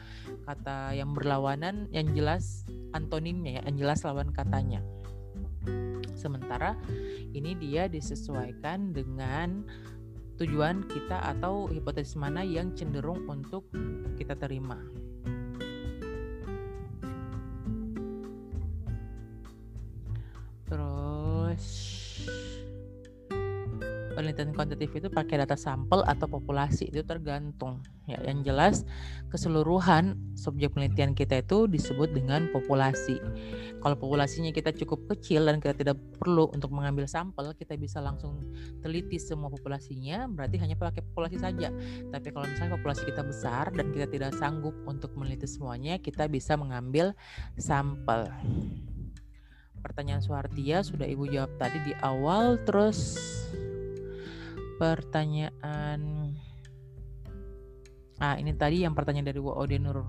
[0.48, 2.64] kata yang berlawanan yang jelas
[2.96, 4.80] antonimnya ya yang jelas lawan katanya.
[6.16, 6.80] Sementara
[7.36, 9.68] ini dia disesuaikan dengan
[10.40, 13.68] tujuan kita atau hipotesis mana yang cenderung untuk
[14.16, 14.80] kita terima
[24.16, 28.18] penelitian kuantitatif itu pakai data sampel atau populasi itu tergantung ya.
[28.24, 28.76] Yang jelas
[29.28, 33.20] keseluruhan subjek penelitian kita itu disebut dengan populasi.
[33.84, 38.42] Kalau populasinya kita cukup kecil dan kita tidak perlu untuk mengambil sampel kita bisa langsung
[38.82, 41.70] teliti semua populasinya berarti hanya pakai populasi saja.
[42.10, 46.56] Tapi kalau misalnya populasi kita besar dan kita tidak sanggup untuk meneliti semuanya kita bisa
[46.58, 47.14] mengambil
[47.60, 48.32] sampel
[49.86, 53.22] pertanyaan Suhartia sudah ibu jawab tadi di awal terus
[54.82, 56.34] pertanyaan
[58.18, 60.02] ah ini tadi yang pertanyaan dari Wode Nur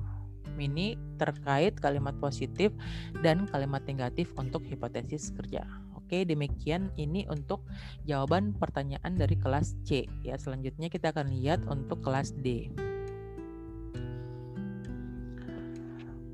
[0.56, 2.72] Mini terkait kalimat positif
[3.20, 5.68] dan kalimat negatif untuk hipotesis kerja.
[5.92, 7.60] Oke, demikian ini untuk
[8.08, 10.08] jawaban pertanyaan dari kelas C.
[10.24, 12.72] Ya, selanjutnya kita akan lihat untuk kelas D.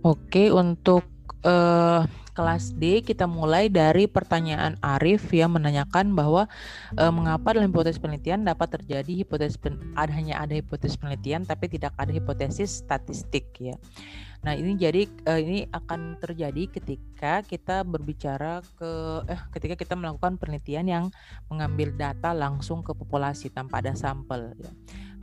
[0.07, 1.03] Oke, untuk
[1.45, 6.49] uh, kelas D kita mulai dari pertanyaan Arif yang menanyakan bahwa
[6.97, 11.69] e, mengapa dalam hipotesis penelitian dapat terjadi hipotesis pen, ada hanya ada hipotesis penelitian tapi
[11.69, 13.77] tidak ada hipotesis statistik ya.
[14.43, 18.91] Nah, ini jadi e, ini akan terjadi ketika kita berbicara ke
[19.29, 21.05] eh ketika kita melakukan penelitian yang
[21.53, 24.73] mengambil data langsung ke populasi tanpa ada sampel ya.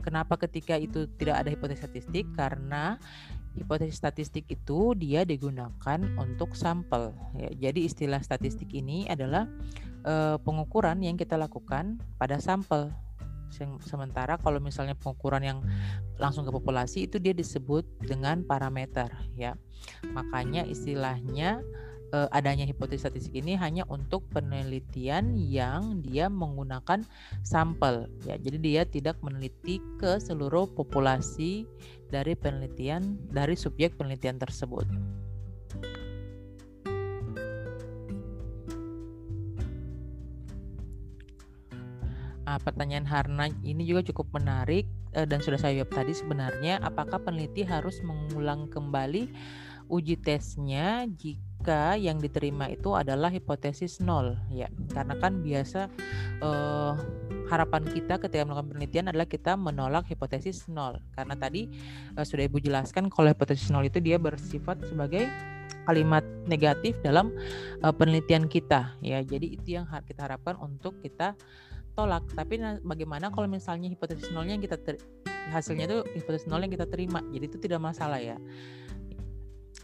[0.00, 2.24] Kenapa ketika itu tidak ada hipotesis statistik?
[2.32, 2.96] Karena
[3.58, 7.14] hipotesis statistik itu dia digunakan untuk sampel.
[7.34, 9.50] Ya, jadi istilah statistik ini adalah
[10.06, 12.94] e, pengukuran yang kita lakukan pada sampel.
[13.82, 15.58] Sementara kalau misalnya pengukuran yang
[16.22, 19.58] langsung ke populasi itu dia disebut dengan parameter ya.
[20.14, 21.58] Makanya istilahnya
[22.14, 27.06] uh, adanya hipotesis statistik ini hanya untuk penelitian yang dia menggunakan
[27.42, 28.36] sampel ya.
[28.38, 31.66] Jadi dia tidak meneliti ke seluruh populasi
[32.10, 34.84] dari penelitian dari subjek penelitian tersebut.
[42.50, 44.82] Nah, pertanyaan Harna ini juga cukup menarik
[45.14, 49.30] eh, dan sudah saya jawab tadi sebenarnya apakah peneliti harus mengulang kembali
[49.86, 54.72] uji tesnya jika jika yang diterima itu adalah hipotesis nol ya.
[54.96, 55.92] Karena kan biasa
[56.40, 56.96] uh,
[57.52, 60.96] harapan kita ketika melakukan penelitian adalah kita menolak hipotesis nol.
[61.12, 61.68] Karena tadi
[62.16, 65.28] uh, sudah ibu jelaskan kalau hipotesis nol itu dia bersifat sebagai
[65.84, 67.28] kalimat negatif dalam
[67.84, 69.20] uh, penelitian kita ya.
[69.20, 71.36] Jadi itu yang kita harapkan untuk kita
[71.92, 72.24] tolak.
[72.32, 74.80] Tapi bagaimana kalau misalnya hipotesis nolnya yang kita
[75.52, 77.20] hasilnya itu hipotesis nol yang kita terima?
[77.28, 78.40] Jadi itu tidak masalah ya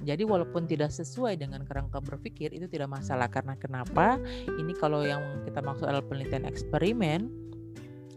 [0.04, 4.20] jadi walaupun tidak sesuai dengan kerangka berpikir itu tidak masalah karena kenapa?
[4.44, 7.46] Ini kalau yang kita maksud adalah penelitian eksperimen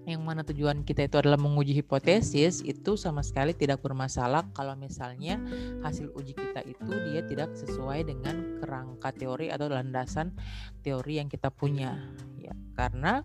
[0.10, 5.38] yang mana tujuan kita itu adalah menguji hipotesis itu sama sekali tidak bermasalah kalau misalnya
[5.86, 10.34] hasil uji kita itu dia tidak sesuai dengan kerangka teori atau landasan
[10.82, 12.10] teori yang kita punya
[12.42, 13.22] ya karena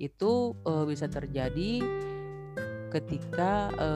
[0.00, 1.84] itu e, bisa terjadi
[2.88, 3.88] ketika e,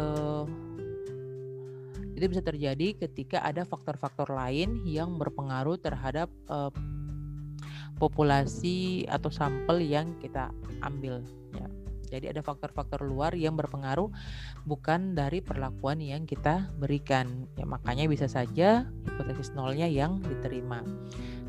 [2.17, 6.73] itu bisa terjadi ketika ada faktor-faktor lain yang berpengaruh terhadap uh,
[8.01, 10.49] populasi atau sampel yang kita
[10.81, 11.21] ambil
[11.53, 11.69] ya.
[12.07, 14.09] Jadi ada faktor-faktor luar yang berpengaruh
[14.65, 17.51] bukan dari perlakuan yang kita berikan.
[17.59, 20.87] Ya makanya bisa saja hipotesis nolnya yang diterima.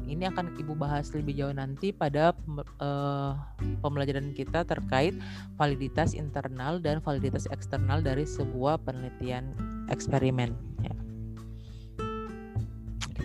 [0.07, 2.31] Ini akan Ibu bahas lebih jauh nanti pada
[2.79, 3.35] uh,
[3.83, 5.13] pembelajaran kita terkait
[5.59, 9.51] validitas internal dan validitas eksternal dari sebuah penelitian
[9.91, 10.55] eksperimen.
[10.79, 10.95] Ya.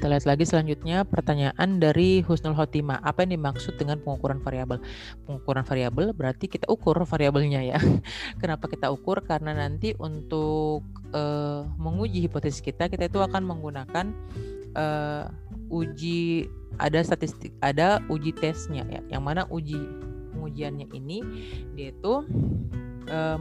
[0.02, 2.98] Kita lihat lagi selanjutnya pertanyaan dari Husnul Hotima.
[3.06, 4.82] Apa yang dimaksud dengan pengukuran variabel?
[5.30, 7.78] Pengukuran variabel berarti kita ukur variabelnya ya.
[8.42, 9.22] Kenapa kita ukur?
[9.22, 10.82] Karena nanti untuk
[11.14, 14.10] uh, menguji hipotesis kita, kita itu akan menggunakan
[14.74, 15.30] uh,
[15.72, 16.46] uji
[16.76, 19.00] ada statistik ada uji tesnya ya.
[19.08, 19.80] Yang mana uji
[20.36, 21.18] pengujiannya ini
[21.74, 22.14] dia itu
[23.08, 23.38] uh,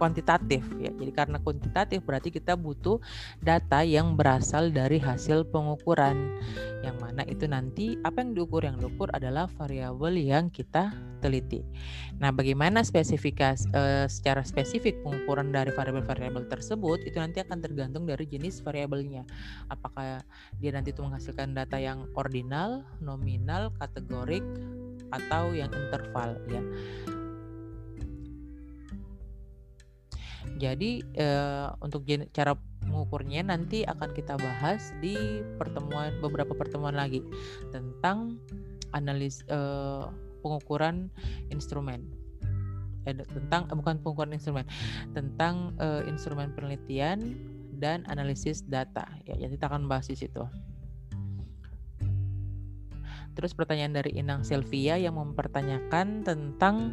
[0.00, 0.88] kuantitatif ya.
[0.88, 2.96] Jadi karena kuantitatif berarti kita butuh
[3.44, 6.40] data yang berasal dari hasil pengukuran
[6.80, 11.60] yang mana itu nanti apa yang diukur yang diukur adalah variabel yang kita teliti.
[12.16, 18.24] Nah, bagaimana spesifikasi uh, secara spesifik pengukuran dari variabel-variabel tersebut itu nanti akan tergantung dari
[18.24, 19.28] jenis variabelnya.
[19.68, 20.24] Apakah
[20.56, 24.42] dia nanti itu menghasilkan data yang ordinal, nominal, kategorik
[25.12, 26.64] atau yang interval ya.
[30.60, 32.04] Jadi uh, untuk
[32.36, 32.52] cara
[32.84, 37.24] mengukurnya nanti akan kita bahas di pertemuan beberapa pertemuan lagi
[37.72, 38.36] tentang
[38.92, 40.12] analis uh,
[40.44, 41.08] pengukuran
[41.48, 42.04] instrumen
[43.08, 44.68] eh, tentang eh, bukan pengukuran instrumen
[45.16, 47.40] tentang uh, instrumen penelitian
[47.80, 50.44] dan analisis data ya jadi kita akan bahas di situ.
[53.38, 56.92] Terus pertanyaan dari Inang Sylvia yang mempertanyakan tentang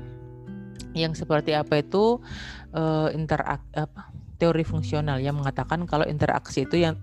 [0.95, 2.21] yang seperti apa itu
[2.75, 6.95] uh, interak apa teori fungsional yang mengatakan kalau interaksi itu yang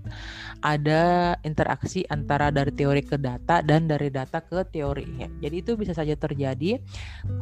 [0.63, 5.29] ada interaksi antara dari teori ke data dan dari data ke teori ya.
[5.43, 6.79] Jadi itu bisa saja terjadi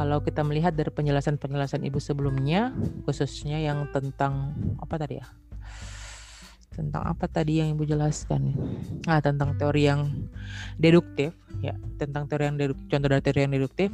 [0.00, 2.72] kalau kita melihat dari penjelasan-penjelasan Ibu sebelumnya
[3.04, 5.28] khususnya yang tentang apa tadi ya?
[6.72, 8.56] Tentang apa tadi yang ibu jelaskan
[9.04, 10.08] ah tentang teori yang
[10.80, 11.78] deduktif ya.
[12.00, 13.88] Tentang teori yang deduktif contoh dari teori yang deduktif.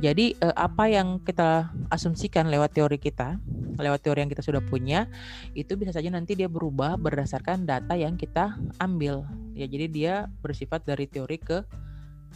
[0.00, 3.36] Jadi eh, apa yang kita asumsikan lewat teori kita
[3.76, 5.08] lewat teori yang kita sudah punya
[5.56, 9.26] itu bisa saja nanti dia berubah berdasarkan data yang kita ambil.
[9.52, 11.64] Ya jadi dia bersifat dari teori ke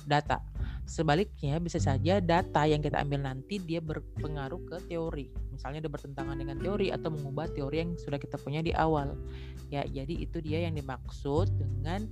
[0.07, 0.38] data
[0.86, 5.26] Sebaliknya bisa saja data yang kita ambil nanti dia berpengaruh ke teori.
[5.50, 9.18] Misalnya dia bertentangan dengan teori atau mengubah teori yang sudah kita punya di awal.
[9.66, 12.07] Ya, jadi itu dia yang dimaksud dengan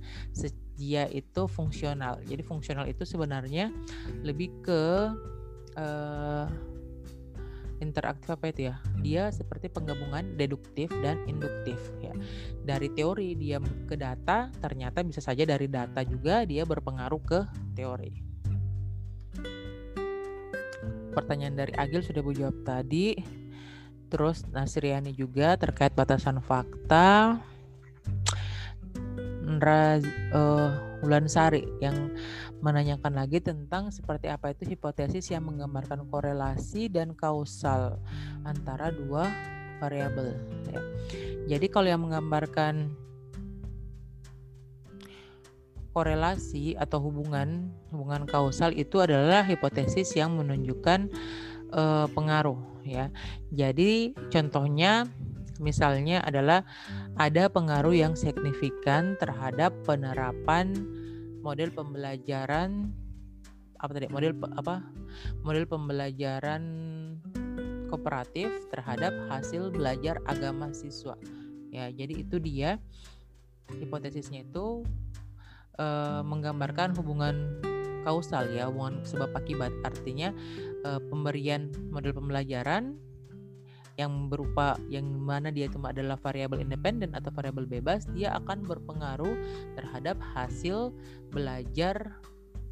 [0.75, 2.19] dia itu fungsional.
[2.27, 3.71] Jadi fungsional itu sebenarnya
[4.27, 4.83] lebih ke
[5.79, 6.51] uh,
[7.83, 8.75] interaktif apa itu ya?
[9.01, 12.13] Dia seperti penggabungan deduktif dan induktif ya.
[12.63, 17.39] Dari teori dia ke data, ternyata bisa saja dari data juga dia berpengaruh ke
[17.75, 18.25] teori
[21.15, 23.15] pertanyaan dari Agil sudah Bu jawab tadi.
[24.11, 27.39] Terus Nasriani juga terkait batasan fakta.
[29.45, 30.03] Nra
[30.35, 30.69] uh,
[30.99, 32.11] Wulan Sari yang
[32.65, 38.01] menanyakan lagi tentang seperti apa itu hipotesis yang menggambarkan korelasi dan kausal
[38.41, 39.29] antara dua
[39.77, 40.33] variabel.
[40.73, 40.81] Ya.
[41.45, 42.89] Jadi kalau yang menggambarkan
[45.93, 51.07] korelasi atau hubungan hubungan kausal itu adalah hipotesis yang menunjukkan
[51.69, 53.13] uh, pengaruh ya.
[53.53, 55.05] Jadi contohnya
[55.61, 56.67] misalnya adalah
[57.15, 60.75] ada pengaruh yang signifikan terhadap penerapan
[61.45, 62.89] model pembelajaran
[63.77, 64.09] apa tadi?
[64.09, 64.81] Model apa?
[65.45, 66.63] Model pembelajaran
[67.93, 71.13] kooperatif terhadap hasil belajar agama siswa.
[71.69, 72.81] Ya jadi itu dia
[73.77, 74.81] hipotesisnya itu
[75.77, 77.61] uh, menggambarkan hubungan
[78.01, 79.69] kausal ya, hubungan sebab akibat.
[79.85, 80.33] Artinya
[80.81, 82.97] uh, pemberian model pembelajaran
[83.95, 89.35] yang berupa yang mana dia cuma adalah variabel independen atau variabel bebas, dia akan berpengaruh
[89.79, 90.91] terhadap hasil
[91.31, 92.19] belajar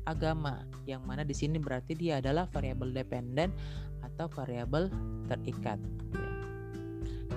[0.03, 3.55] agama yang mana di sini berarti dia adalah variabel dependen
[4.03, 4.91] atau variabel
[5.31, 5.79] terikat.
[6.11, 6.29] Ya.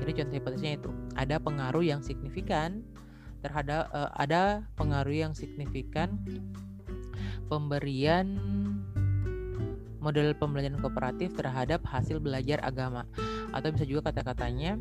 [0.03, 2.83] Jadi contoh hipotesisnya itu ada pengaruh yang signifikan
[3.41, 6.19] terhadap uh, ada pengaruh yang signifikan
[7.47, 8.35] pemberian
[10.07, 13.03] model pembelajaran kooperatif terhadap hasil belajar agama.
[13.51, 14.79] Atau bisa juga kata-katanya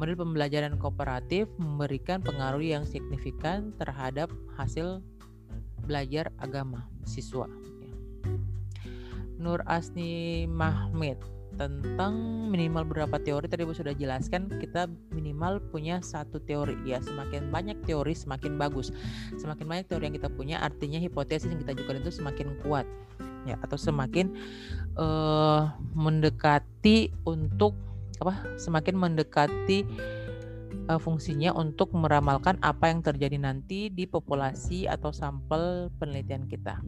[0.00, 5.04] model pembelajaran kooperatif memberikan pengaruh yang signifikan terhadap hasil
[5.84, 7.44] belajar agama siswa.
[9.36, 11.20] Nur Asni Mahmid
[11.52, 16.78] tentang minimal berapa teori tadi Bu sudah jelaskan kita minimal punya satu teori.
[16.88, 18.88] Ya semakin banyak teori semakin bagus.
[19.36, 22.88] Semakin banyak teori yang kita punya artinya hipotesis yang kita ajukan itu semakin kuat
[23.48, 24.32] ya atau semakin
[24.96, 27.74] uh, mendekati untuk
[28.22, 29.82] apa semakin mendekati
[30.86, 36.78] uh, fungsinya untuk meramalkan apa yang terjadi nanti di populasi atau sampel penelitian kita.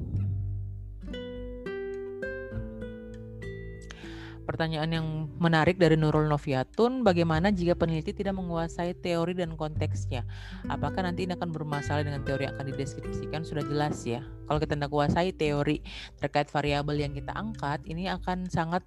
[4.44, 5.06] Pertanyaan yang
[5.40, 10.20] menarik dari Nurul Noviatun, bagaimana jika peneliti tidak menguasai teori dan konteksnya?
[10.68, 13.40] Apakah nanti ini akan bermasalah dengan teori yang akan dideskripsikan?
[13.40, 14.20] Sudah jelas ya.
[14.44, 15.80] Kalau kita tidak menguasai teori
[16.20, 18.84] terkait variabel yang kita angkat, ini akan sangat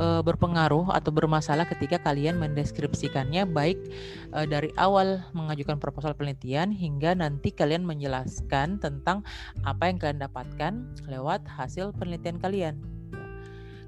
[0.00, 3.76] e, berpengaruh atau bermasalah ketika kalian mendeskripsikannya baik
[4.32, 9.20] e, dari awal mengajukan proposal penelitian hingga nanti kalian menjelaskan tentang
[9.68, 10.72] apa yang kalian dapatkan
[11.04, 12.80] lewat hasil penelitian kalian.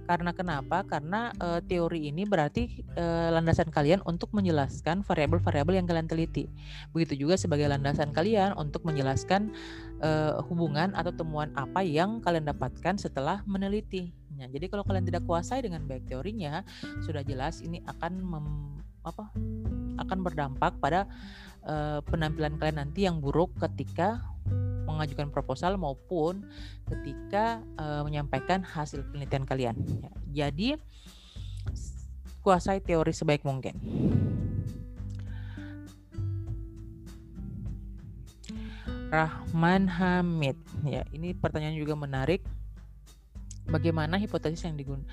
[0.07, 0.87] Karena kenapa?
[0.87, 6.47] Karena uh, teori ini berarti uh, landasan kalian untuk menjelaskan variabel-variabel yang kalian teliti.
[6.95, 9.51] Begitu juga sebagai landasan kalian untuk menjelaskan
[10.01, 14.15] uh, hubungan atau temuan apa yang kalian dapatkan setelah meneliti.
[14.39, 16.63] Nah, jadi kalau kalian tidak kuasai dengan baik teorinya,
[17.03, 18.47] sudah jelas ini akan mem,
[19.03, 19.33] apa?
[19.97, 21.09] akan berdampak pada
[21.67, 24.23] uh, penampilan kalian nanti yang buruk ketika
[24.87, 26.47] mengajukan proposal maupun
[26.89, 29.77] ketika uh, menyampaikan hasil penelitian kalian.
[30.01, 30.11] Ya,
[30.47, 30.69] jadi
[32.41, 33.77] kuasai teori sebaik mungkin.
[39.07, 40.59] Rahman Hamid.
[40.83, 42.43] Ya, ini pertanyaan juga menarik.
[43.67, 45.07] Bagaimana hipotesis yang digunakan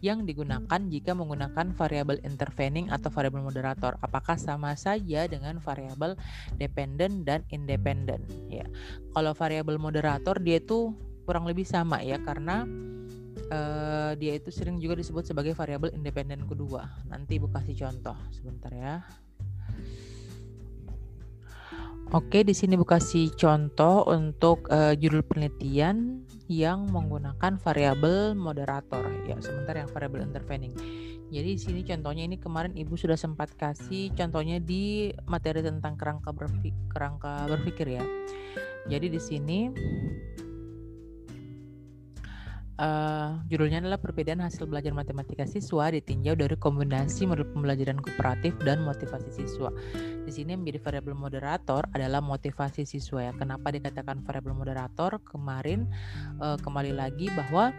[0.00, 3.98] yang digunakan jika menggunakan variabel intervening atau variabel moderator.
[4.02, 6.14] Apakah sama saja dengan variabel
[6.56, 8.22] dependent dan independent?
[8.48, 8.66] Ya,
[9.12, 10.94] kalau variabel moderator dia itu
[11.28, 12.64] kurang lebih sama ya karena
[13.52, 16.88] uh, dia itu sering juga disebut sebagai variabel independen kedua.
[17.08, 19.04] Nanti ibu kasih contoh sebentar ya.
[22.08, 29.36] Oke, di sini Bu kasih contoh untuk uh, judul penelitian yang menggunakan variabel moderator ya,
[29.44, 30.72] sementara yang variabel intervening.
[31.28, 36.32] Jadi di sini contohnya ini kemarin Ibu sudah sempat kasih contohnya di materi tentang kerangka
[36.32, 38.04] berpikir, kerangka berpikir ya.
[38.88, 39.68] Jadi di sini
[42.78, 48.86] Uh, judulnya adalah perbedaan hasil belajar matematika siswa ditinjau dari kombinasi model pembelajaran kooperatif dan
[48.86, 49.74] motivasi siswa.
[50.22, 53.32] Di sini menjadi variabel moderator adalah motivasi siswa ya.
[53.34, 55.18] Kenapa dikatakan variabel moderator?
[55.26, 55.90] Kemarin
[56.38, 57.74] uh, kembali lagi bahwa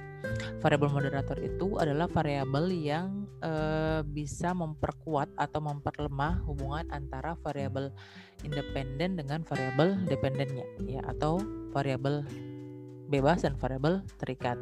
[0.60, 7.95] variabel moderator itu adalah variabel yang uh, bisa memperkuat atau memperlemah hubungan antara variabel
[8.43, 11.39] independen dengan variabel dependennya ya atau
[11.72, 12.28] variabel
[13.10, 14.55] bebas dan variabel terikat.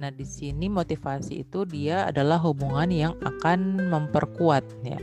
[0.00, 4.96] Nah, di sini motivasi itu dia adalah hubungan yang akan memperkuat ya.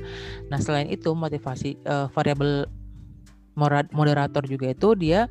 [0.49, 2.65] Nah, selain itu motivasi uh, variabel
[3.89, 5.25] moderator juga itu dia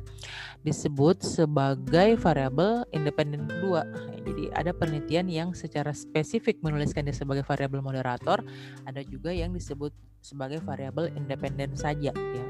[0.67, 3.87] disebut sebagai variabel independen kedua.
[4.27, 8.43] Jadi ada penelitian yang secara spesifik menuliskan dia sebagai variabel moderator,
[8.83, 12.45] ada juga yang disebut sebagai variabel independen saja ya.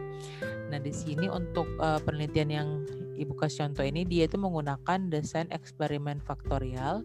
[0.74, 2.68] Nah, di sini untuk uh, penelitian yang
[3.18, 7.02] Ibu kasih contoh ini dia itu menggunakan desain eksperimen faktorial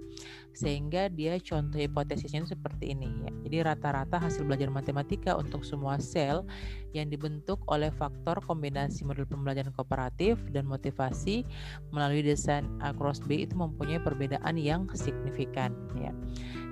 [0.52, 3.32] sehingga dia contoh hipotesisnya seperti ini ya.
[3.48, 6.44] Jadi rata-rata hasil belajar matematika untuk semua sel
[6.92, 11.48] yang dibentuk oleh faktor kombinasi model pembelajaran kooperatif dan motivasi
[11.88, 16.12] melalui desain A cross B itu mempunyai perbedaan yang signifikan ya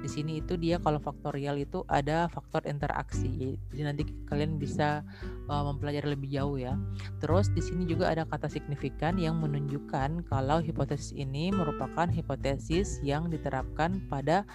[0.00, 3.56] di sini itu dia kalau faktorial itu ada faktor interaksi.
[3.72, 5.04] Jadi nanti kalian bisa
[5.48, 6.74] uh, mempelajari lebih jauh ya.
[7.20, 13.28] Terus di sini juga ada kata signifikan yang menunjukkan kalau hipotesis ini merupakan hipotesis yang
[13.28, 14.48] diterapkan pada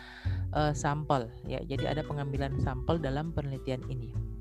[0.52, 1.62] uh, sampel ya.
[1.64, 4.35] Jadi ada pengambilan sampel dalam penelitian ini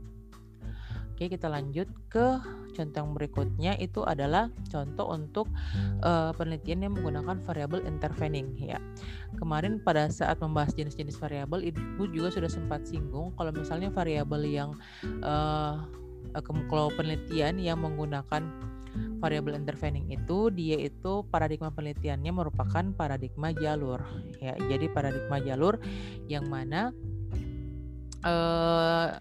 [1.15, 2.43] Oke, kita lanjut ke
[2.75, 5.47] contoh yang berikutnya itu adalah contoh untuk
[6.03, 8.83] uh, penelitian yang menggunakan variabel intervening ya.
[9.39, 14.75] Kemarin pada saat membahas jenis-jenis variabel Ibu juga sudah sempat singgung kalau misalnya variabel yang
[15.23, 15.87] uh,
[16.67, 18.51] kalau penelitian yang menggunakan
[19.23, 24.03] variabel intervening itu dia itu paradigma penelitiannya merupakan paradigma jalur
[24.43, 24.59] ya.
[24.67, 25.79] Jadi paradigma jalur
[26.27, 26.91] yang mana
[28.27, 29.15] uh,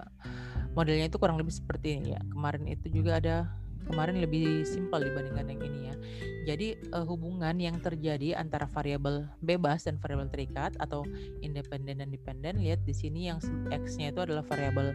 [0.74, 2.21] modelnya itu kurang lebih seperti ini ya.
[2.30, 3.49] Kemarin itu juga ada
[3.88, 5.95] kemarin lebih simpel dibandingkan yang ini ya.
[6.43, 11.07] Jadi uh, hubungan yang terjadi antara variabel bebas dan variabel terikat atau
[11.39, 13.39] independen dan dependen lihat di sini yang
[13.71, 14.91] x-nya itu adalah variabel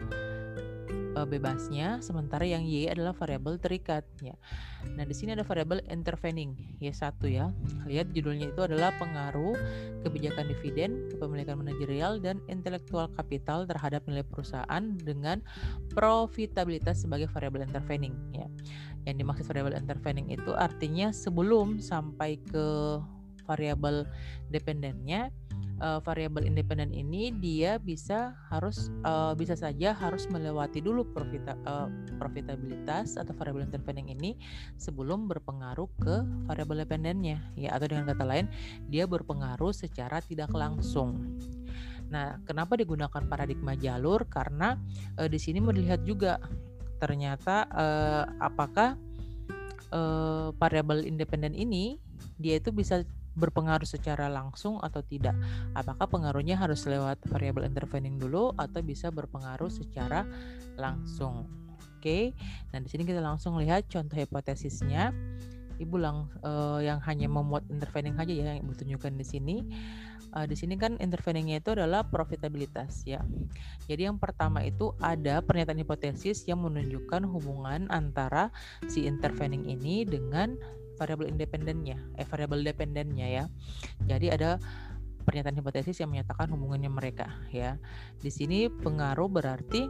[1.15, 4.35] uh, bebasnya, sementara yang y adalah variabel terikat ya.
[4.95, 7.51] Nah, di sini ada variabel intervening y1 ya.
[7.85, 9.55] Lihat judulnya itu adalah pengaruh
[10.03, 15.43] kebijakan dividen, kepemilikan manajerial dan intelektual kapital terhadap nilai perusahaan dengan
[15.93, 18.47] profitabilitas sebagai variabel intervening ya.
[19.07, 22.99] Yang dimaksud variabel intervening itu artinya sebelum sampai ke
[23.49, 24.05] variabel
[24.53, 25.33] dependennya
[25.79, 31.87] uh, variabel independen ini dia bisa harus uh, bisa saja harus melewati dulu profita, uh,
[32.19, 34.35] profitabilitas atau variabel intervening ini
[34.75, 36.15] sebelum berpengaruh ke
[36.47, 38.45] variabel dependennya ya atau dengan kata lain
[38.87, 41.39] dia berpengaruh secara tidak langsung.
[42.09, 44.25] Nah, kenapa digunakan paradigma jalur?
[44.25, 44.75] Karena
[45.17, 46.41] uh, di sini mau dilihat juga
[46.99, 48.97] ternyata uh, apakah
[49.93, 52.01] uh, variabel independen ini
[52.35, 53.07] dia itu bisa
[53.39, 55.33] berpengaruh secara langsung atau tidak.
[55.71, 60.27] Apakah pengaruhnya harus lewat variabel intervening dulu atau bisa berpengaruh secara
[60.75, 61.47] langsung.
[61.99, 62.31] Oke.
[62.71, 65.11] Nah, di sini kita langsung lihat contoh hipotesisnya.
[65.79, 69.57] Ibu lang uh, yang hanya memuat intervening saja ya yang Ibu tunjukkan di sini.
[70.29, 73.19] Uh, di sini kan interveningnya itu adalah profitabilitas ya.
[73.89, 78.53] Jadi yang pertama itu ada pernyataan hipotesis yang menunjukkan hubungan antara
[78.87, 80.55] si intervening ini dengan
[80.99, 83.43] variabel independennya, eh variabel dependennya ya.
[84.03, 84.59] Jadi ada
[85.23, 87.79] pernyataan hipotesis yang menyatakan hubungannya mereka ya.
[88.19, 89.87] Di sini pengaruh berarti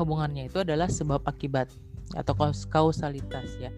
[0.00, 1.68] hubungannya itu adalah sebab akibat
[2.16, 2.32] atau
[2.72, 3.68] kausalitas ya.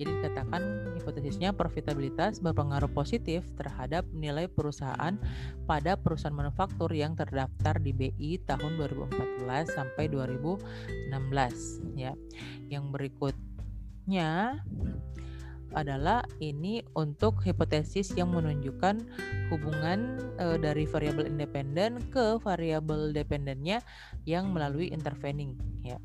[0.00, 5.12] Jadi dikatakan hipotesisnya profitabilitas berpengaruh positif terhadap nilai perusahaan
[5.68, 12.16] pada perusahaan manufaktur yang terdaftar di BI tahun 2014 sampai 2016 ya.
[12.72, 14.64] Yang berikutnya
[15.74, 19.00] adalah ini untuk hipotesis yang menunjukkan
[19.52, 23.82] hubungan e, dari variabel independen ke variabel dependennya
[24.26, 25.98] yang melalui intervening ya.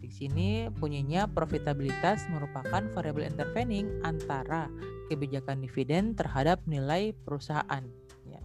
[0.00, 4.72] Di sini bunyinya profitabilitas merupakan variabel intervening antara
[5.12, 7.84] kebijakan dividen terhadap nilai perusahaan.
[8.24, 8.40] Ya.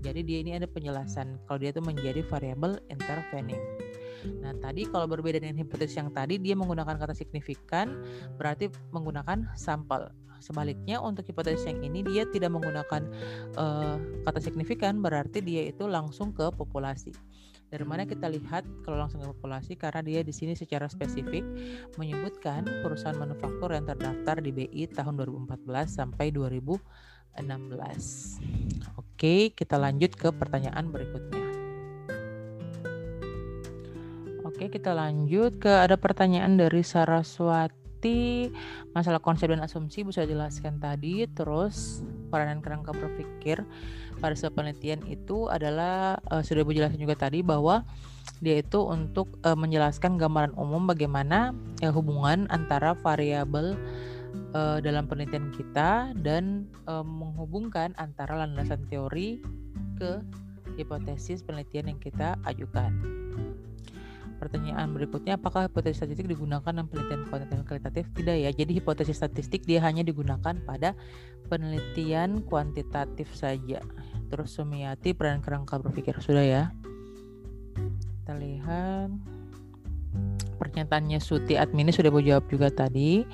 [0.00, 3.60] Jadi dia ini ada penjelasan kalau dia itu menjadi variabel intervening.
[4.40, 8.00] Nah, tadi kalau berbeda dengan hipotesis yang tadi dia menggunakan kata signifikan
[8.36, 10.08] berarti menggunakan sampel.
[10.44, 13.08] Sebaliknya untuk hipotesis yang ini dia tidak menggunakan
[13.56, 13.96] uh,
[14.28, 17.16] kata signifikan berarti dia itu langsung ke populasi.
[17.72, 21.42] Dari mana kita lihat kalau langsung ke populasi karena dia di sini secara spesifik
[21.96, 27.40] menyebutkan perusahaan manufaktur yang terdaftar di BI tahun 2014 sampai 2016.
[29.00, 31.43] Oke, kita lanjut ke pertanyaan berikutnya.
[34.54, 38.46] Oke, kita lanjut ke ada pertanyaan dari Saraswati
[38.94, 43.66] masalah konsep dan asumsi bisa jelaskan tadi terus peranan kerangka berpikir
[44.22, 47.82] pada sebuah penelitian itu adalah uh, sudah ibu jelaskan juga tadi bahwa
[48.38, 51.50] dia itu untuk uh, menjelaskan gambaran umum bagaimana
[51.82, 53.74] uh, hubungan antara variabel
[54.54, 59.42] uh, dalam penelitian kita dan uh, menghubungkan antara landasan teori
[59.98, 60.22] ke
[60.78, 63.23] hipotesis penelitian yang kita ajukan.
[64.44, 68.04] Pertanyaan berikutnya, apakah hipotesis statistik digunakan dalam penelitian kuantitatif kualitatif?
[68.12, 68.50] Tidak ya.
[68.52, 70.92] Jadi hipotesis statistik dia hanya digunakan pada
[71.48, 73.80] penelitian kuantitatif saja.
[74.28, 76.62] Terus Sumiati peran kerangka berpikir sudah ya.
[78.20, 79.16] Kita lihat
[80.60, 83.24] pernyataannya Suti Admini sudah mau jawab juga tadi.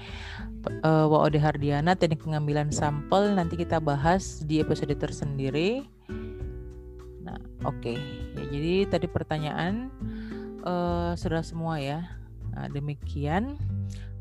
[0.86, 5.82] Uh, Ode Hardiana teknik pengambilan sampel nanti kita bahas di episode tersendiri.
[7.26, 7.34] Nah,
[7.66, 7.82] oke.
[7.82, 7.98] Okay.
[8.38, 9.90] Ya, jadi tadi pertanyaan
[10.64, 12.04] uh, sudah semua ya.
[12.50, 13.56] Nah, demikian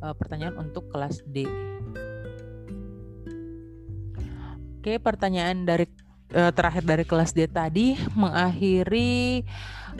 [0.04, 1.48] uh, pertanyaan untuk kelas D.
[4.80, 5.86] Oke, pertanyaan dari
[6.34, 9.44] uh, terakhir dari kelas D tadi mengakhiri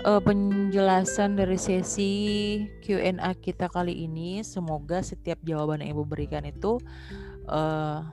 [0.08, 2.14] uh, penjelasan dari sesi
[2.80, 4.40] Q&A kita kali ini.
[4.46, 6.80] Semoga setiap jawaban yang Ibu berikan itu
[7.50, 8.08] uh,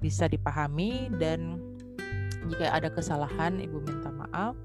[0.00, 1.56] bisa dipahami dan
[2.48, 4.56] jika ada kesalahan Ibu minta maaf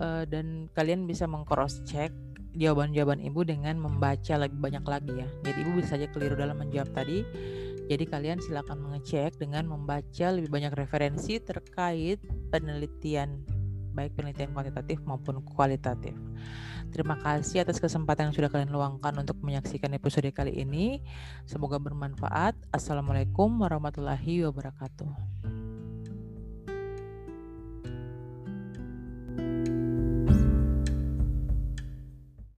[0.00, 2.12] uh, dan kalian bisa mengcross check
[2.56, 5.28] jawaban-jawaban ibu dengan membaca lebih banyak lagi ya.
[5.44, 7.20] Jadi ibu bisa saja keliru dalam menjawab tadi.
[7.86, 12.18] Jadi kalian silakan mengecek dengan membaca lebih banyak referensi terkait
[12.50, 13.46] penelitian
[13.96, 16.12] baik penelitian kuantitatif maupun kualitatif.
[16.92, 21.00] Terima kasih atas kesempatan yang sudah kalian luangkan untuk menyaksikan episode kali ini.
[21.48, 22.54] Semoga bermanfaat.
[22.70, 25.08] Assalamualaikum warahmatullahi wabarakatuh.
[29.36, 29.85] thank you